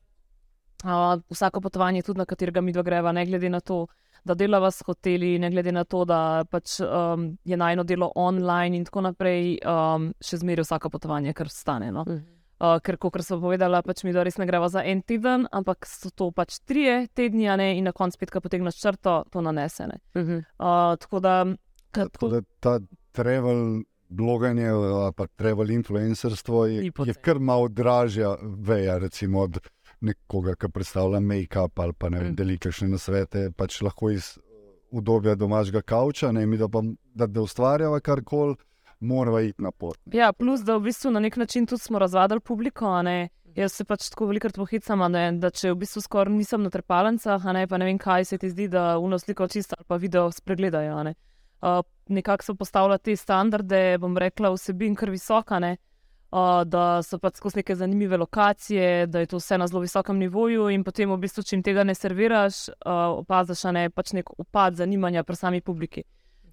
[0.84, 3.88] Uh, vsako potovanje, tudi na katerega mi dva greva, ne glede na to,
[4.26, 8.78] da delava s hoteli, ne glede na to, da pač, um, je najno delo online
[8.78, 11.92] in tako naprej, um, še zmeraj vsako potovanje, kar stane.
[11.92, 12.04] No?
[12.08, 12.20] Uh,
[12.60, 16.10] ker, kot sem povedala, pač mi dva res ne greva za en teden, ampak so
[16.10, 20.00] to pač trije tedni, a ne, in na koncu spet, ko potegneš črto, to nanesene.
[20.16, 20.38] Uh -huh.
[20.60, 21.46] Uh, tako da,
[21.92, 22.80] kad, Tako da ta
[23.12, 29.60] travel bloganje ali pa travel influencerstvo je, Ni je kar malo dražja veja, recimo od
[30.02, 32.36] nekoga, ki predstavlja make-up ali pa ne vem, Mm.
[32.36, 34.38] deli kakšne nasvete, pač lahko iz
[34.92, 36.82] udobja domačega kavča, ne mi da pa
[37.14, 38.56] da, da ustvarjava karkoli,
[39.00, 39.98] morava iti na pot.
[40.14, 43.02] Ja, plus, da v bistvu na nek način tudi smo razvadili publiko.
[43.02, 43.30] ne.
[43.58, 47.42] Jaz se pač tako velikokrat pohicam, ne, da če v bistvu skoraj nisem na trepalnicah,
[47.42, 49.98] a ne, pa ne vem, kaj se ti zdi, da uno sliko čisto ali pa
[49.98, 51.00] video spregledajo.
[51.04, 51.16] Ne.
[51.62, 51.82] Uh,
[52.14, 55.78] nekako so postavljali te standarde, bom rekla, vsebin kar visoka, ne.
[56.30, 60.22] Uh, da so pač skozi neke zanimive lokacije, da je to vse na zelo visokem
[60.22, 64.30] nivoju, in potem, v bistvu, če jim tega ne serviraš, uh, opaziš ne, pač nek
[64.38, 66.06] upad zanimanja pri sami publiki.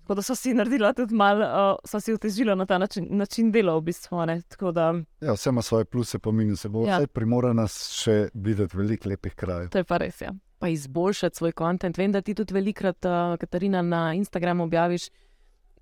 [0.04, 3.48] Tako da so si naredila tudi malo, uh, so si otežila na ta način, način
[3.50, 4.26] dela, v bistvu.
[4.26, 4.42] ne.
[4.72, 6.68] Da Ja, vse ima svoje pluse, pa minuse.
[6.68, 7.00] Bo Ja.
[7.00, 7.06] ja.
[7.06, 9.70] primorana še videti veliko lepih krajev.
[9.70, 10.20] to je pa res.
[10.20, 10.34] Ja.
[10.58, 11.98] Pa izboljšati svoj kontent.
[11.98, 15.08] Vem, da ti tudi velikrat, uh, Katarina, na Instagramu objaviš.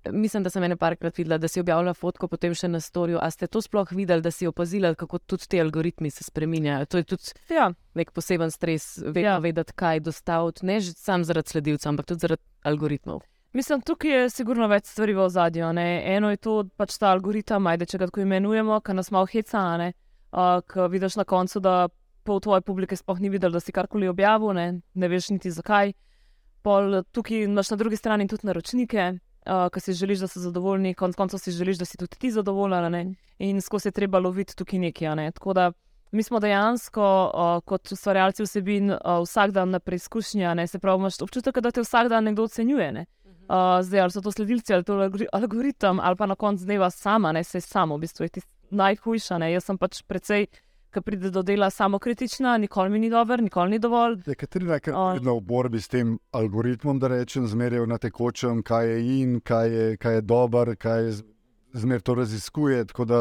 [0.05, 3.19] Mislim, da sem ene parkrat videla, da si objavila fotko, potem še na storju.
[3.21, 6.85] A ste to sploh videli, da si opazila, kako tudi ti algoritmi se spreminjajo?
[6.85, 9.37] To je tudi Ja, nek poseben stres, vedno Ja.
[9.37, 13.21] vedeti, kaj dostaviti, ne že sam zaradi sledilcev, ampak tudi zaradi algoritmov.
[13.53, 15.65] Mislim, tukaj je sigurno več stvari v ozadju.
[15.65, 19.65] Eno je to, pač ta algoritem, ajde, če ga tako imenujemo, ki nas malo heca,
[19.77, 19.93] ne.
[20.31, 21.87] uh, ki vidiš na koncu, da
[22.23, 25.93] pol tvoje publike sploh ni videl, da si karkoli objavil, ne, ne veš niti zakaj.
[26.63, 29.13] Pol tukaj imaš na drugi strani tudi naročnike.
[29.43, 32.29] Uh, ki si želiš, da so zadovoljni, konec koncev si želiš, da si tudi ti
[32.31, 33.01] zadovoljen, ne?
[33.43, 35.15] in skozi je treba loviti tukaj nekaj.
[35.19, 35.31] Ne?
[35.35, 35.71] Tako da
[36.11, 41.21] mi smo dejansko uh, kot ustvarjalci vsebin uh, vsak dan na preizkušnji, se pravi, imaš
[41.21, 42.91] občutek, da te vsak dan nekdo ocenjuje.
[42.91, 43.05] Ne?
[43.53, 46.89] Uh, zdaj, ali so to sledilci, ali to algori- algoritem, ali pa na koncu dneva
[46.89, 49.37] sama, ne se samo, v bistvu je tisto najhujša.
[49.37, 49.51] Ne?
[49.53, 50.47] Jaz sem pač precej,
[50.89, 54.23] ki pride do dela samokritična, nikoli mi ni dober, nikoli ni dovolj.
[54.25, 55.03] Je Katarina, ker A.
[55.07, 59.39] je vedno v borbi s tem algoritmom, da rečem, zmeraj na tekočem, kaj je in,
[59.39, 61.23] kaj je, kaj je dober, kaj je z-
[61.75, 62.85] zmeraj to raziskuje.
[62.85, 63.19] Tako da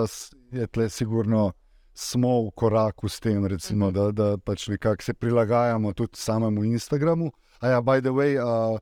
[0.51, 1.53] je tle sigurno
[1.95, 3.95] smo v koraku s tem, recimo, Mhm.
[3.95, 7.33] da, da pač nekako se prilagajamo tudi samemu Instagramu.
[7.61, 8.37] A ja, by the way.
[8.37, 8.79] Uh,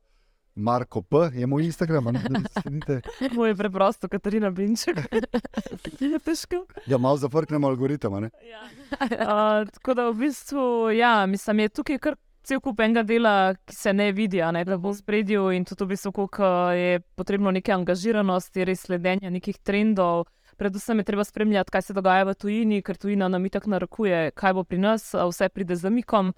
[0.55, 1.17] Marko P.
[1.33, 2.19] je moj Instagram, a ne
[2.61, 3.01] sledite.
[3.35, 4.97] Moj je preprosto, Katarina Binček.
[5.99, 6.65] je težko.
[6.87, 8.29] Ja, malo zafrknemo algoritem, a ne?
[8.43, 8.63] Ja.
[9.01, 13.75] Uh, tako da v bistvu, ja, mislim, je tukaj kar cel kup enega dela, ki
[13.75, 16.99] se ne vidi, a ne da bo v spredju in tudi v bistvu, koliko je
[17.15, 20.25] potrebno neke angažiranosti, res sledenja nekih trendov.
[20.57, 24.53] Predvsem je treba spremljati, kaj se dogaja v tujini, ker tujina nam itak narekuje, kaj
[24.57, 26.33] bo pri nas, vse pride z zamikom.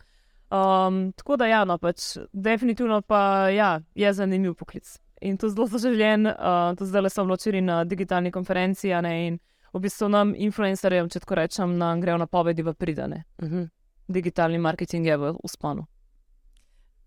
[0.54, 5.00] Um, tako da, ja, no, pač definitivno pa ja, je zanimiv poklic.
[5.22, 9.14] In to zelo zaželjen, uh, to zdaj le sem včeraj na digitalni konferenci, a ne
[9.28, 9.40] in
[9.74, 13.24] v bistvu nam, influencerjem, če tako rečem, nam grejo napovedi v pridane.
[13.42, 13.70] Uh -huh.
[14.08, 15.86] Digitalni marketing je v usponu.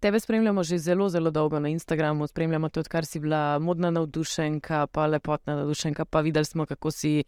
[0.00, 4.86] Tebe spremljamo že zelo, zelo dolgo na Instagramu, spremljamo tudi, kar si bila modna navdušenka,
[4.86, 6.04] pa lepotna navdušenka.
[6.04, 7.24] Pa videli smo, kako si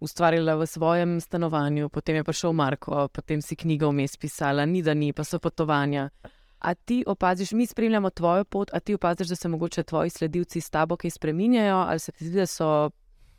[0.00, 4.94] ustvarila v svojem stanovanju, potem je prišel Marko, potem si knjigo vmes pisala, ni da
[4.94, 6.10] ni, pa so potovanja.
[6.58, 10.60] A ti opaziš, mi spremljamo tvojo pot, a ti opaziš, da se mogoče tvoji sledilci
[10.60, 12.90] s tabo kaj spreminjajo, ali se ti zdi, da so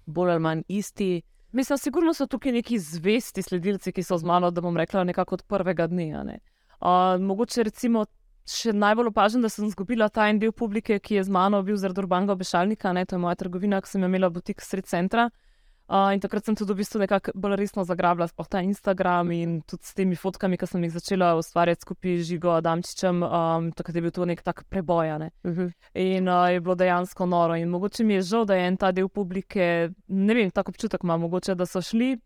[0.06, 1.22] bolj ali manj isti?
[1.52, 5.36] Mislim, sigurno so tukaj neki zvesti sledilci, ki so z mano, da bom rekla, nekako
[5.36, 6.24] od prvega dne.
[6.24, 6.40] ne.
[6.82, 8.06] Uh, mogoče recimo
[8.48, 11.76] še najbolj opažen, da sem izgubila ta en del publike, ki je z mano bil
[11.78, 15.26] zaradi Urbanega obešalnika, ne, to je moja trgovina, ki sem jo imela butik sred centra.
[15.26, 15.47] Uh,
[15.88, 19.88] in takrat sem tudi v bistvu nekako bolj resno zagrabila sploh ta Instagram in tudi
[19.88, 24.04] s temi fotkami, ki sem jih začela ustvarjati skupaj z Žigo Adamčičem, um, takrat je
[24.04, 25.10] bil to nek tak preboj.
[25.10, 25.32] a Ne.
[25.44, 25.72] Uh -huh.
[25.96, 27.56] In uh, je bilo dejansko noro.
[27.56, 31.04] In mogoče mi je žal, da je en ta del publike, ne vem, tako občutek
[31.04, 32.18] imam, mogoče, da so šli,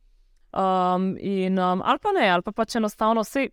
[0.54, 3.47] Um, in, um, ali pa ne, ali pa pač enostavno vse.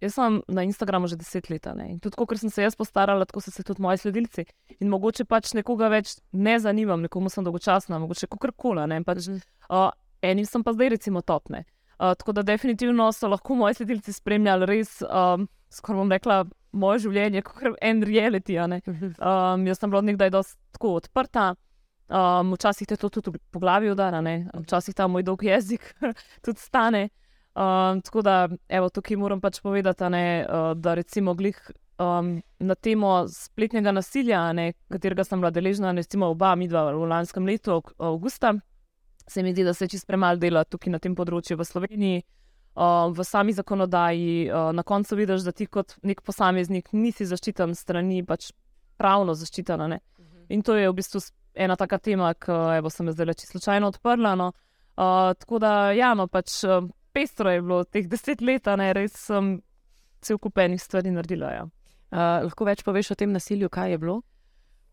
[0.00, 1.90] Jaz sem na Instagramu že deset let ne?
[1.92, 4.46] in tudi, ker sem se jaz postarala, tako so se tudi moji sledilci.
[4.80, 8.86] In mogoče pač nekoga več ne zanimam, nekomu sem dolgočasna, mogoče kakorkoli.
[9.04, 9.28] Pač,
[9.68, 9.90] uh,
[10.24, 11.66] enim sem pa zdaj recimo topne.
[12.00, 16.38] Uh, tako da definitivno so lahko moji sledilci spremljali res, um, skoraj bom rekla,
[16.72, 18.56] moje življenje, kot en reality.
[18.56, 21.52] Um, jaz sem bila nekdaj tako odprta.
[22.10, 24.18] Um, včasih te to tudi po glavi udara,
[24.64, 25.84] včasih ta moj dolg jezik
[26.44, 27.10] tudi stane.
[27.54, 31.58] Um, tako da, evo, tukaj moram pač povedati, ne, uh, da recimo glih
[31.98, 37.08] um, na temo spletnega nasilja, ne, katerega sem bila deležna, recimo oba, mi dva v
[37.10, 38.54] lanskem letu, avgusta,
[39.26, 42.22] se mi zdi, da se čist premalo dela tukaj na tem področju v Sloveniji.
[42.70, 47.74] Uh, v sami zakonodaji, uh, na koncu vidiš, da ti kot nek posameznik nisi zaščiten
[47.74, 48.52] strani, pač
[48.96, 49.80] pravno zaščiten.
[49.80, 50.46] Uh -huh.
[50.54, 51.20] In to je v bistvu
[51.54, 54.34] ena taka tema, ki sem jo zdaj čisto slučajno odprla.
[54.34, 54.52] No.
[54.96, 56.64] Uh, tako da, ja, no, pač
[57.12, 59.58] pestro je bilo teh deset let, ne, res sem
[60.20, 61.52] cel kup enih stvari naredila.
[61.52, 61.68] Ja.
[62.10, 64.20] Uh, lahko več poveš o tem nasilju, kaj je bilo?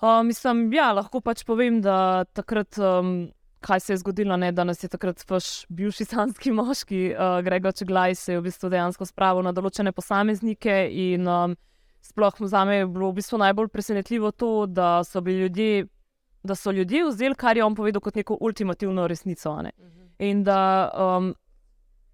[0.02, 2.78] Uh, mislim, ja, lahko pač povem, da takrat.
[2.78, 7.40] Um, kaj se je zgodilo, ne, da nas je takrat vaš bivši sanski moški, uh,
[7.44, 10.76] Gregor Čeglaj, se je v bistvu dejansko spravil na določene posameznike.
[10.94, 11.56] In um,
[12.06, 15.88] sploh za me je bilo v bistvu najbolj presenetljivo to, da so bili ljudje.
[16.48, 19.52] Da so ljudje vzeli, kar je on povedal, kot neko ultimativno resnico.
[19.52, 19.68] Uh mhm.
[19.68, 20.08] -huh.
[20.20, 21.34] In da um,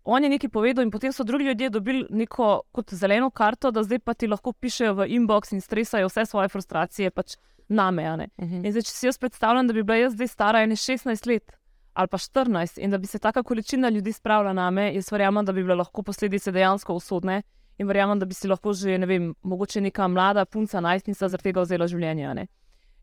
[0.03, 2.61] on je nekaj povedal, in potem so drugi ljudje dobili neko
[2.91, 7.11] zeleno karto, da zdaj pa ti lahko pišejo v inbox in stresajo vse svoje frustracije.
[7.11, 7.35] Pač
[7.69, 8.29] name.
[8.37, 8.55] Uh mhm.
[8.55, 8.65] -huh.
[8.65, 11.51] In zdaj, če si jaz predstavljam, da bi bila jaz zdaj stara 16 let
[11.93, 15.51] ali pa 14 in da bi se taka količina ljudi spravila name, jaz verjamem, da
[15.51, 17.41] bi bile lahko posledice dejansko usodne.
[17.77, 21.43] In verjamem, da bi si lahko že, ne vem, mogoče neka mlada punca, najstnica, zaradi
[21.43, 22.33] tega vzela življenje.
[22.33, 22.47] Ne?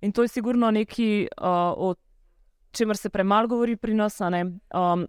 [0.01, 1.95] In to je sigurno nekaj, uh, o
[2.73, 4.21] čemer se premalo govori pri nas.
[4.21, 5.07] Um,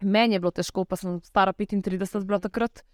[0.00, 2.84] meni je bilo težko, pa sem stara 35, bila takrat.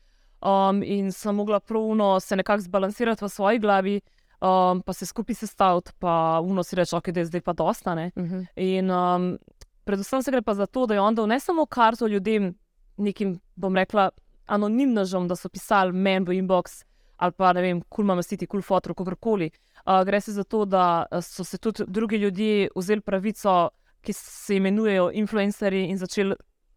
[0.45, 4.01] Um, in sem mogla pravno se nekako zbalansirati v svoji glavi,
[4.41, 8.11] um, pa se skupaj sestaviti, pa uno si reče, okay, da je zdaj pa dostane.
[8.17, 8.35] Uh mhm.
[8.35, 8.47] -huh.
[8.57, 9.39] In um,
[9.85, 12.55] predvsem se gre pa za to, da je on dal ne samo karto ljudem,
[12.97, 14.11] nekim, bom rekla,
[14.47, 16.85] anonimnežom, da so pisali meni v inbox
[17.17, 19.51] ali pa ne vem, kul imamo siti, kul fotor, kakorkoli.
[19.87, 24.57] Uh, gre se za to, da so se tudi drugi ljudje vzeli pravico, ki se
[24.57, 26.35] imenujejo influencerji in začeli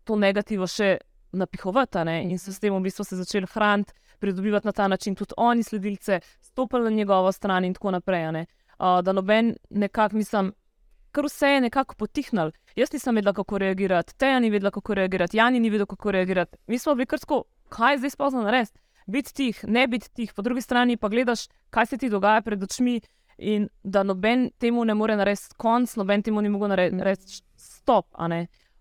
[0.08, 0.98] to negativo še
[1.38, 2.22] napihovati, ne?
[2.24, 5.64] in so s tem v bistvu se začeli hraniti, pridobivati na ta način tudi oni
[5.64, 8.46] sledilce, stopili na njegovo stran in tako naprej.
[8.78, 10.54] Uh, da noben nekako, mislim,
[11.12, 12.52] kar vse je nekako potihnil.
[12.76, 16.58] Jaz nisem vedela, kako reagirati, Teja ni vedela, kako reagirati, Jani ni vedela, kako reagirati.
[16.68, 18.80] Mi smo bili krsko, kaj je zdaj spozno narediti.
[19.08, 22.64] Biti tih, ne biti tih, po drugi strani pa gledaš, kaj se ti dogaja pred
[22.64, 23.02] očmi,
[23.38, 28.06] in da noben temu ne more narediti konc, noben temu ni mogel narediti stop.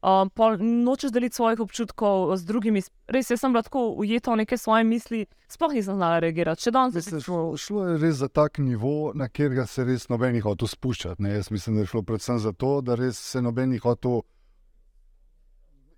[0.06, 0.30] Um,
[0.84, 2.82] nočeš deliti svojih občutkov z drugimi.
[3.10, 6.62] Res, jaz sem lahko ujeta v neke svoje misli, sploh nisem znala reagirati.
[6.62, 10.44] Še danes se šlo, šlo je res za tak nivo, na katerega se res nobenih
[10.46, 11.22] hotel spuščati.
[11.26, 11.32] Ne?
[11.34, 14.22] Jaz mislim, da je šlo predvsem za to, da res se nobenih hotel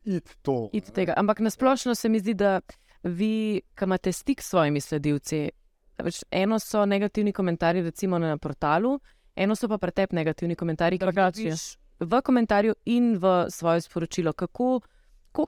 [0.08, 0.70] iti to.
[0.72, 2.60] It Ampak nasplošno se mi zdi, da
[3.02, 5.50] vi, ki imate stik s svojimi sledilci,
[6.30, 8.96] eno so negativni komentarji, recimo na portalu,
[9.36, 11.60] eno so pa pretep negativni komentarji, ki jih
[12.00, 14.80] v komentarju in v svoje sporočilo, kako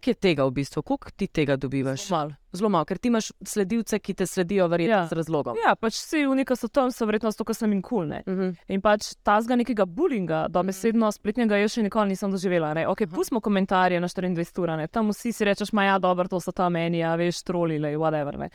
[0.07, 2.05] je tega v bistvu, koliko ti tega dobivaš.
[2.53, 5.07] Zelo malo, ker ti imaš sledilce, ki te sledijo, verjetno ja.
[5.07, 5.57] z razlogom.
[5.65, 8.07] Ja, pač vsi unika so tam, so verjetno zato, ker sem jim kul.
[8.07, 8.51] Cool, uh mhm.
[8.51, 8.57] -huh.
[8.69, 11.15] In pač ta zga nekega bullyinga, da besedno uh -huh.
[11.19, 12.71] spletnega, jaz še nikoli nisem doživela.
[12.71, 13.15] Ok, uh -huh.
[13.15, 16.69] pustimo komentarje na 24 ur, tam vsi si rečeš, ma ja, dobro, to so ta
[16.69, 18.39] meni, ja, veš, trolili, whatever.
[18.39, 18.51] Ne.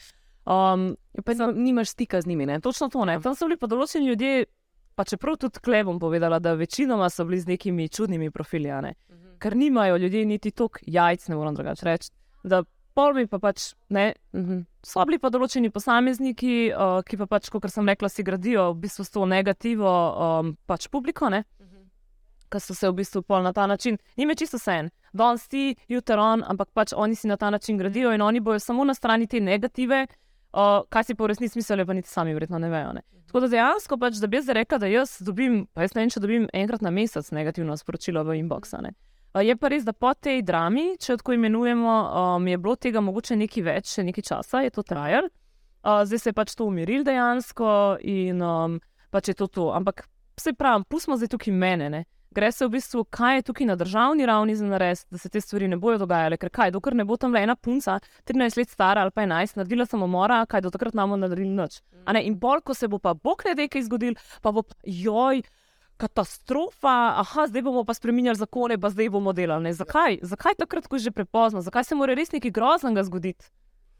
[0.46, 2.46] Um, pa nimaš stika z njimi.
[2.46, 2.60] Ne?
[2.60, 3.20] Točno to ne.
[3.22, 4.46] Tam so bili pa določeni ljudje,
[4.96, 8.76] pa čeprav tudi tle bom povedala, da večinoma so bili z nekimi čudnimi profili, uh
[8.76, 8.94] -huh.
[9.40, 12.10] ker nimajo ljudje niti tok jajc, ne moram drugače reči.
[12.44, 14.14] Da polmi pa pač ne.
[14.34, 14.66] Uh -huh.
[14.84, 18.80] So bili pa določeni posamezniki, uh, ki pa pač, kot sem rekla, si gradijo v
[18.80, 19.92] bistvu s to negativo
[20.40, 21.30] um, pač publiko.
[21.30, 21.44] Ne?
[22.50, 25.76] Ki so se v bistvu pol na ta način, njim je čisto sen, danes ti,
[25.88, 28.94] jutri on, ampak pač oni si na ta način gradijo in oni bojo samo na
[28.94, 30.25] strani te negative, uh,
[30.90, 32.94] kaj si pa v resnici mislijo, pa niti sami verjetno ne vejo.
[32.96, 33.02] Ne?
[33.28, 36.12] Tako da dejansko, pač, da bi jaz rekla, da jaz dobim, pa jaz ne vem,
[36.14, 38.72] če dobim enkrat na mesec negativno sporočilo v inbox.
[38.76, 41.96] Uh, je pa res, da po tej drami, če tako imenujemo,
[42.38, 45.28] um, je bilo tega mogoče nekaj več, še nekaj časa, je to trajalo.
[45.84, 48.80] Uh, zdaj se je pač to umiril dejansko in um,
[49.12, 49.68] pač je to to.
[49.76, 50.08] Ampak
[50.40, 51.90] vse pravim, pustimo zdaj tukaj mene.
[51.92, 52.06] Ne?
[52.36, 55.42] Gre se v bistvu, kaj je tukaj na državni ravni za narediti, da se te
[55.42, 56.38] stvari ne bodo dogajale.
[56.38, 59.56] Ker kaj, dokler ne bo tam le ena punca, 13 let stara ali pa 11,
[59.62, 61.80] naredila samomora, kaj do takrat nam naredili noč.
[62.24, 65.44] In bolj, ko se bo pa ne nekaj zgodil, pa bo pa joj.
[65.98, 69.64] katastrofa, aha, zdaj bomo pa spremenjali zakone, pa zdaj bomo delali.
[69.64, 69.74] Ne.
[69.74, 70.20] Zakaj?
[70.22, 71.62] Zakaj takrat, ko je že prepozno?
[71.62, 73.48] Zakaj se mora res nekaj groznega zgoditi,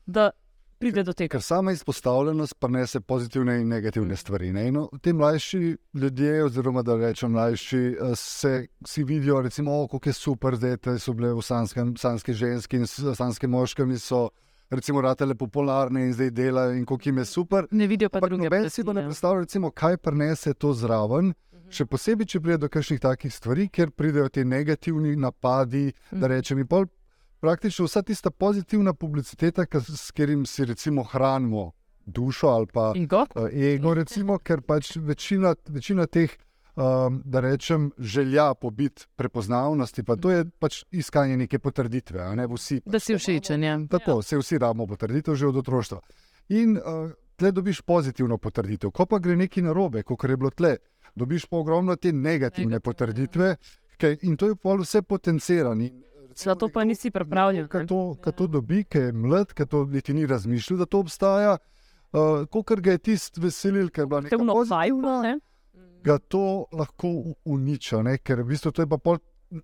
[0.06, 0.32] da
[0.80, 1.32] pride do tega?
[1.32, 4.52] Ker sama izpostavljenost prenese pozitivne in negativne stvari.
[4.54, 4.72] Ne?
[4.72, 10.14] No, ti mlajši ljudje, oziroma da rečem mlajši, eh, se si vidijo, recimo, kako je
[10.14, 14.30] super, da so bile v sanskem, sanske ženske in s- sanske moške, in so
[14.70, 17.68] recimo ratele popularne in zdaj delajo in kako jim je super.
[17.72, 20.74] Ne vidijo pa Ampak druge noben si pa ne plati, predstavlja, recimo, kaj prenese to
[20.74, 21.34] zraven.
[21.70, 26.60] Še posebej, če pride do kakšnih takih stvari, kjer pridejo ti negativni napadi, da rečem,
[26.60, 26.86] in pol
[27.46, 31.72] praktično vsa tista pozitivna publiciteta, s katerim si recimo hranimo
[32.06, 33.26] dušo ali pa In go?
[33.36, 36.34] eh, ego, recimo, ker pač večina, večina teh,
[36.76, 42.22] um, da rečem, želja po biti prepoznavnosti, pa to je pač iskanje neke potrditve.
[42.22, 43.64] a Ne, vsi, Da si všečen.
[43.64, 43.80] Ja.
[43.90, 46.00] Tako, se vsi rabimo potrditev že od otroštva.
[46.50, 48.92] In uh, tle dobiš pozitivno potrditev.
[48.92, 50.78] Ko pa gre nekaj narobe, kot je bilo tle,
[51.16, 53.56] dobiš pa ogromno te negativne potrditve,
[53.98, 55.90] kaj, in to je pol vse potencirano.
[56.36, 57.68] Za to pa nisi pripravljen.
[57.68, 61.58] Ki to, to dobi, ki je mlad, ki to niti ni razmišljal, da to obstaja.
[62.16, 65.40] Uh, Kot ga je tisti veselil, ker je bila neka pozitivna, ne?
[66.06, 67.08] ga to lahko
[67.46, 68.18] uniča, ne?
[68.18, 69.18] ker v bistvu to je pa pol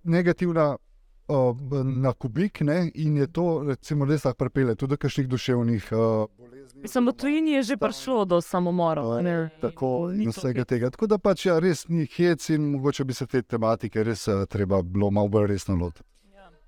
[0.04, 2.90] negativna uh, na kubik ne?
[2.94, 6.82] in je to recimo res lahko pripelje tudi do kakšnih duševnih uh, bolezni.
[6.82, 9.22] V tujini je že prišlo do samomorov.
[9.22, 9.50] ne.
[9.60, 10.90] Tako in vsega tega.
[10.90, 14.44] Tako da pač ja, res ni hec in mogoče bi se te tematike res uh,
[14.46, 16.11] treba bilo malo bolj resno lotiti.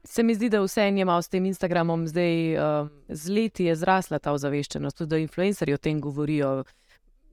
[0.05, 3.77] Se mi zdi, da vse je malo s tem Instagramom zdaj uh, z leti je
[3.77, 6.65] zrasla ta ozaveščenost, tudi da influencerji o tem govorijo.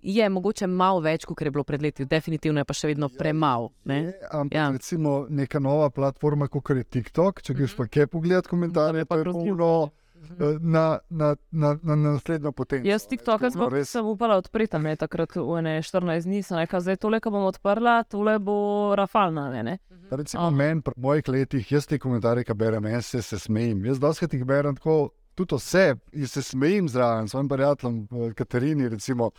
[0.01, 3.69] Je mogoče malo več, kot je bilo pred leti, definitivno je pa še vedno premalo.
[3.83, 4.13] ne.
[4.31, 4.63] Ampak Ja.
[4.63, 4.71] ja.
[4.71, 9.23] recimo neka nova platforma, kot je TikTok, če greš pa kje pogledati komentarje, pa je
[9.23, 9.91] grozljivo.
[10.27, 12.87] Puno eh, na, na, na, na, na naslednjo potenco.
[12.87, 16.79] Jaz TikTok zelo res- sem upala odpreti, ne takrat v ene 14 dni, sem rekla,
[16.79, 18.57] zdaj tole, ko bom odprla, tole bo
[18.95, 19.49] rafalna.
[19.49, 19.77] Ne, ne?
[20.09, 20.49] Pa Recimo, A.
[20.49, 23.85] meni, pri mojih letih, jaz te komentarje, ki berem, jaz se, se smejim.
[23.85, 28.89] Jaz doskrat jih berem tako, tudi vse, in se smejim zraven, svojim prijateljem, eh, Katarini.
[28.89, 29.31] Recimo,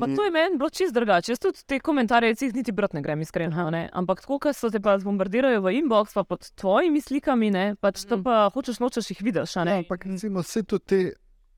[0.00, 1.32] Pa to je meni bilo čist drugače.
[1.32, 3.70] Jaz tudi te komentarje jih niti brat ne grem, iskreno.
[3.70, 3.88] Ne?
[3.92, 7.66] Ampak tako, ko so te pa zbombardirajo v inbox, pa pod tvojimi slikami, ne?
[7.80, 9.56] pač tam pa hočeš nočeš jih vidiš.
[9.56, 11.12] Ja, ampak recimo, vse to te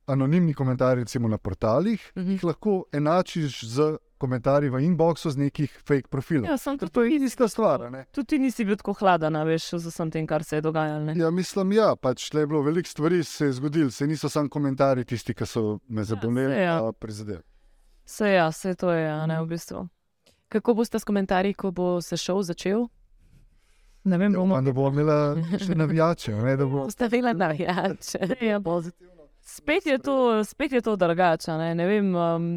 [0.08, 2.30] anonimni komentarji recimo, na portalih, uh -huh.
[2.30, 6.50] jih lahko enačiš z komentarji v inboxu z nekih fake profilov.
[6.50, 7.90] Ja, sem Ker to je ista stvar.
[7.90, 8.04] ne.
[8.12, 11.04] tudi ti nisi bil tako hladen, veš, z vsem tem, kar se je dogajalo.
[11.04, 11.14] ne.
[11.16, 14.48] Ja, mislim, ja, pač tle je bilo veliko stvari, se je zgodilo, se niso samo
[14.48, 16.72] komentarji tisti, ki so me zaboleli, saj ja.
[16.72, 17.42] ja, prizadeli.
[18.08, 19.84] Vse ja, vse to je, a ne v bistvu.
[20.48, 22.86] Kako boste s komentarji, ko bo se šov začel?
[24.08, 24.60] Ne vem, bomo.
[24.64, 28.18] da bo imela še navijače, ne, da bo Boste vela navijače.
[28.48, 28.60] Ja,
[29.44, 31.52] spet je to, spet je to drugače.
[31.60, 31.74] Ne?
[31.74, 32.14] ne vem.
[32.16, 32.48] Um,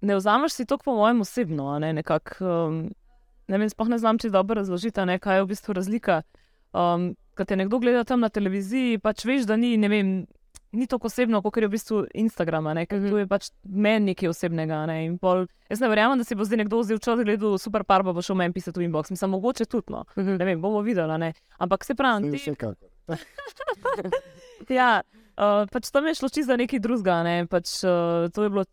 [0.00, 1.68] ne vzameš si to, po mojem, osebno.
[1.70, 2.88] a Ne, Nekak, um,
[3.48, 6.22] ne vem, sploh ne znam če dobro razložiti, a ne, kaj je v bistvu razlika.
[6.72, 10.10] Um, Kad te nekdo gleda tam na televiziji, pač veš, da ni, ne vem.
[10.74, 12.86] Ni tako osebno, kot je v bistvu Instagram, a ne?
[12.90, 14.82] ker tu je pač meni nekaj osebnega.
[14.82, 15.04] a Ne?
[15.06, 18.04] in Pol, jaz ne verjamem, da si bo zdaj nekdo vzel čas, gledal super par,
[18.04, 19.14] pa bo šel meni pisati v inbox.
[19.14, 19.94] Mislim, mogoče tudi.
[19.94, 20.04] No.
[20.16, 21.12] Ne vem, bomo videli.
[21.12, 21.32] a ne.
[21.62, 22.76] Ampak se pravi, ti, vsekakor.
[24.70, 25.02] Ja,
[25.36, 27.22] uh, pač tam je šlo čisto za nekaj drugega.
[27.26, 27.36] Ne?
[27.50, 28.64] Pač, uh, to je bilo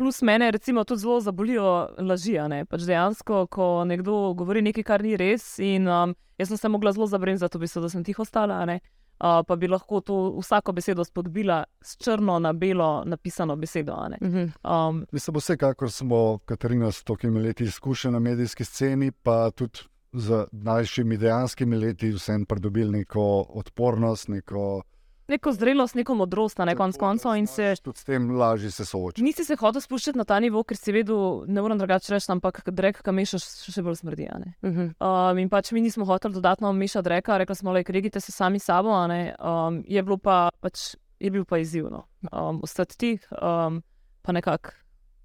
[0.00, 2.38] plus mene, recimo, tudi zelo zabolijo laži.
[2.38, 2.64] a ne.
[2.64, 6.92] Pač dejansko, ko nekdo govori nekaj, kar ni res, in um, jaz sem se mogla
[6.96, 8.62] zelo zabremzati, v bistvu, da sem tiho ostala.
[8.62, 8.80] a ne.
[9.20, 13.92] Uh, pa bi lahko to vsako besedo spodbila s črno na belo napisano besedo.
[13.92, 14.18] a ne.
[14.64, 19.78] Um, Mislim, vsekakor smo, Katarina, s tokimi leti izkušen na medijski sceni, pa tudi
[20.12, 24.82] z daljšimi dejanskimi leti vsem pridobili neko odpornost, neko
[25.30, 27.36] neko zrelost, neko modrost, na koncu koncev.
[27.36, 29.22] in se- Tudi s tem lažje se soočiti.
[29.22, 32.62] Nisi se hotel spuščati na ta nivo, ker si vedel, ne morem drugače reči, ampak
[32.66, 34.26] drek, ki mešaš, še bolj smrdi.
[34.26, 34.54] a ne.
[35.00, 38.58] Um, in pač mi nismo hoteli dodatno mešati reka, rekli smo, da regite se sami
[38.58, 38.90] sabo.
[38.90, 39.34] a ne.
[39.38, 42.04] Um, je, bilo pa, pač, je bil pa izzivno.
[42.32, 43.82] Um, ostati tih, um,
[44.22, 44.70] pa nekako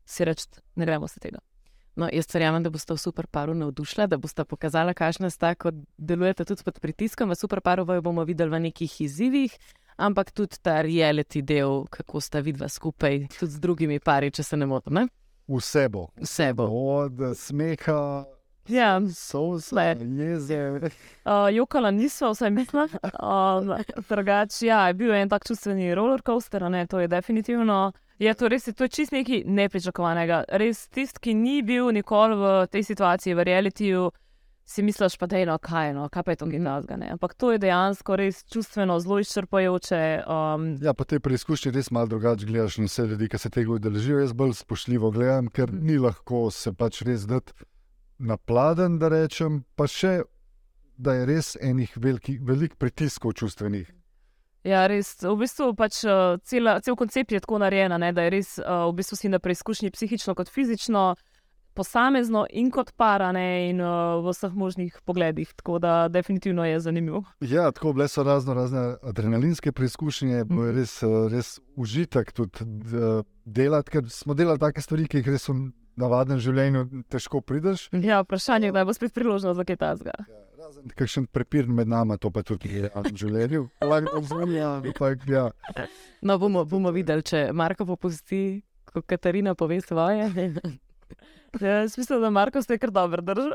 [0.05, 1.39] si reči, ne gremo se tega.
[1.95, 5.71] No, jaz verjamem, da boste v super paru navdušila, da boste pokazala, kakšna sta, ko
[5.97, 7.29] delujete tudi pod pritiskom.
[7.31, 9.55] V super paru vaju bomo videli v nekih izzivih,
[9.97, 14.57] ampak tudi ta reality del, kako sta vidva skupaj, tudi z drugimi pari, če se
[14.57, 14.93] ne motim.
[14.93, 15.07] Ne?
[15.47, 16.07] Vse bo.
[16.21, 16.65] Vse bo.
[16.69, 18.25] Od smeha,
[18.67, 20.57] Ja, sosa, jeze.
[20.81, 22.89] uh, jokala niso, vsaj mislim.
[23.21, 23.75] Um,
[24.09, 27.91] drugače, ja, je bil en tak čustveni roller coaster, a ne, to je definitivno.
[28.19, 30.43] Je to res, to je čist nekaj nepričakovanega.
[30.49, 34.09] Res tisti, ki ni bil nikoli v tej situaciji, v realitiju,
[34.65, 36.97] si misliš, pa da je no, kaj, no, kaj pa je to gimnazga.
[36.97, 37.11] Ne?
[37.13, 40.01] Ampak to je dejansko res čustveno zelo izčrpajoče.
[40.27, 43.71] Um, Ja, pa te preizkušnje res malo drugače gledaš na vse ljudi, ki se tega
[43.77, 44.19] udeležijo.
[44.19, 47.53] Jaz bolj spoštljivo gledam, ker ni lahko se pač res dati
[48.17, 50.23] napladen, da rečem, pa še,
[50.97, 53.91] da je res enih velikih velik pritiskov čustvenih.
[54.65, 55.13] Ja, res.
[55.21, 58.87] V bistvu pač uh, cela, cel koncept je tako narejen, ne, da je res uh,
[58.89, 61.11] v bistvu si na preizkušnji psihično kot fizično,
[61.75, 65.53] posamezno in kot para, ne, in uh, v vseh možnih pogledih.
[65.59, 67.23] Tako da definitivno je zanimivo.
[67.41, 70.65] Ja, tako bile so razno razne adrenalinske preizkušnje, mm.
[70.65, 70.99] je res,
[71.31, 72.67] res užitek tudi
[73.45, 75.59] delati, ker smo delali take stvari, ki jih res v
[75.99, 77.87] navadnem življenju težko prideš.
[77.93, 80.15] Ja, vprašanje, kdaj bo spet priložnost za kaj tasga.
[80.29, 80.41] Ja.
[80.97, 83.67] Kakšen prepir med nami, to pa tudi je v življenju.
[83.91, 85.49] Lahko ampak ja.
[86.25, 90.29] No, bomo, bomo videli, če Marko popusti, ko Katarina pove svoje.
[91.61, 93.53] Ja, jaz mislim, da Marko ste kar dobro držali.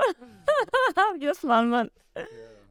[1.27, 1.89] jaz manj manj.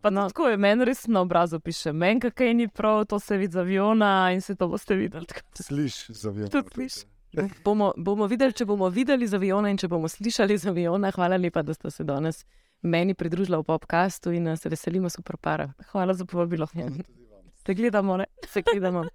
[0.01, 3.37] Pa no, tako je, meni res na obrazu piše, meni kaj ni prav, to se
[3.37, 5.25] vidi za aviona in se to boste videli.
[5.53, 6.49] Slišiš za aviona.
[6.49, 7.03] Tudi slišiš.
[7.65, 11.11] Bomo, bomo videli, če bomo videli za aviona in če bomo slišali za aviona.
[11.11, 12.45] Hvala lepa, da ste se danes
[12.81, 15.73] meni pridružila v podkastu in se veselimo super para.
[15.91, 16.67] Hvala za povabilo.
[17.65, 18.25] Se gledamo, ne?
[18.47, 19.05] Se gledamo.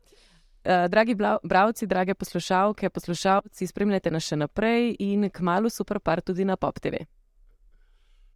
[0.65, 6.23] Uh, dragi bravci, drage poslušalke, poslušalci, spremljajte nas še naprej in k malu super par
[6.25, 7.05] tudi na Pop TV.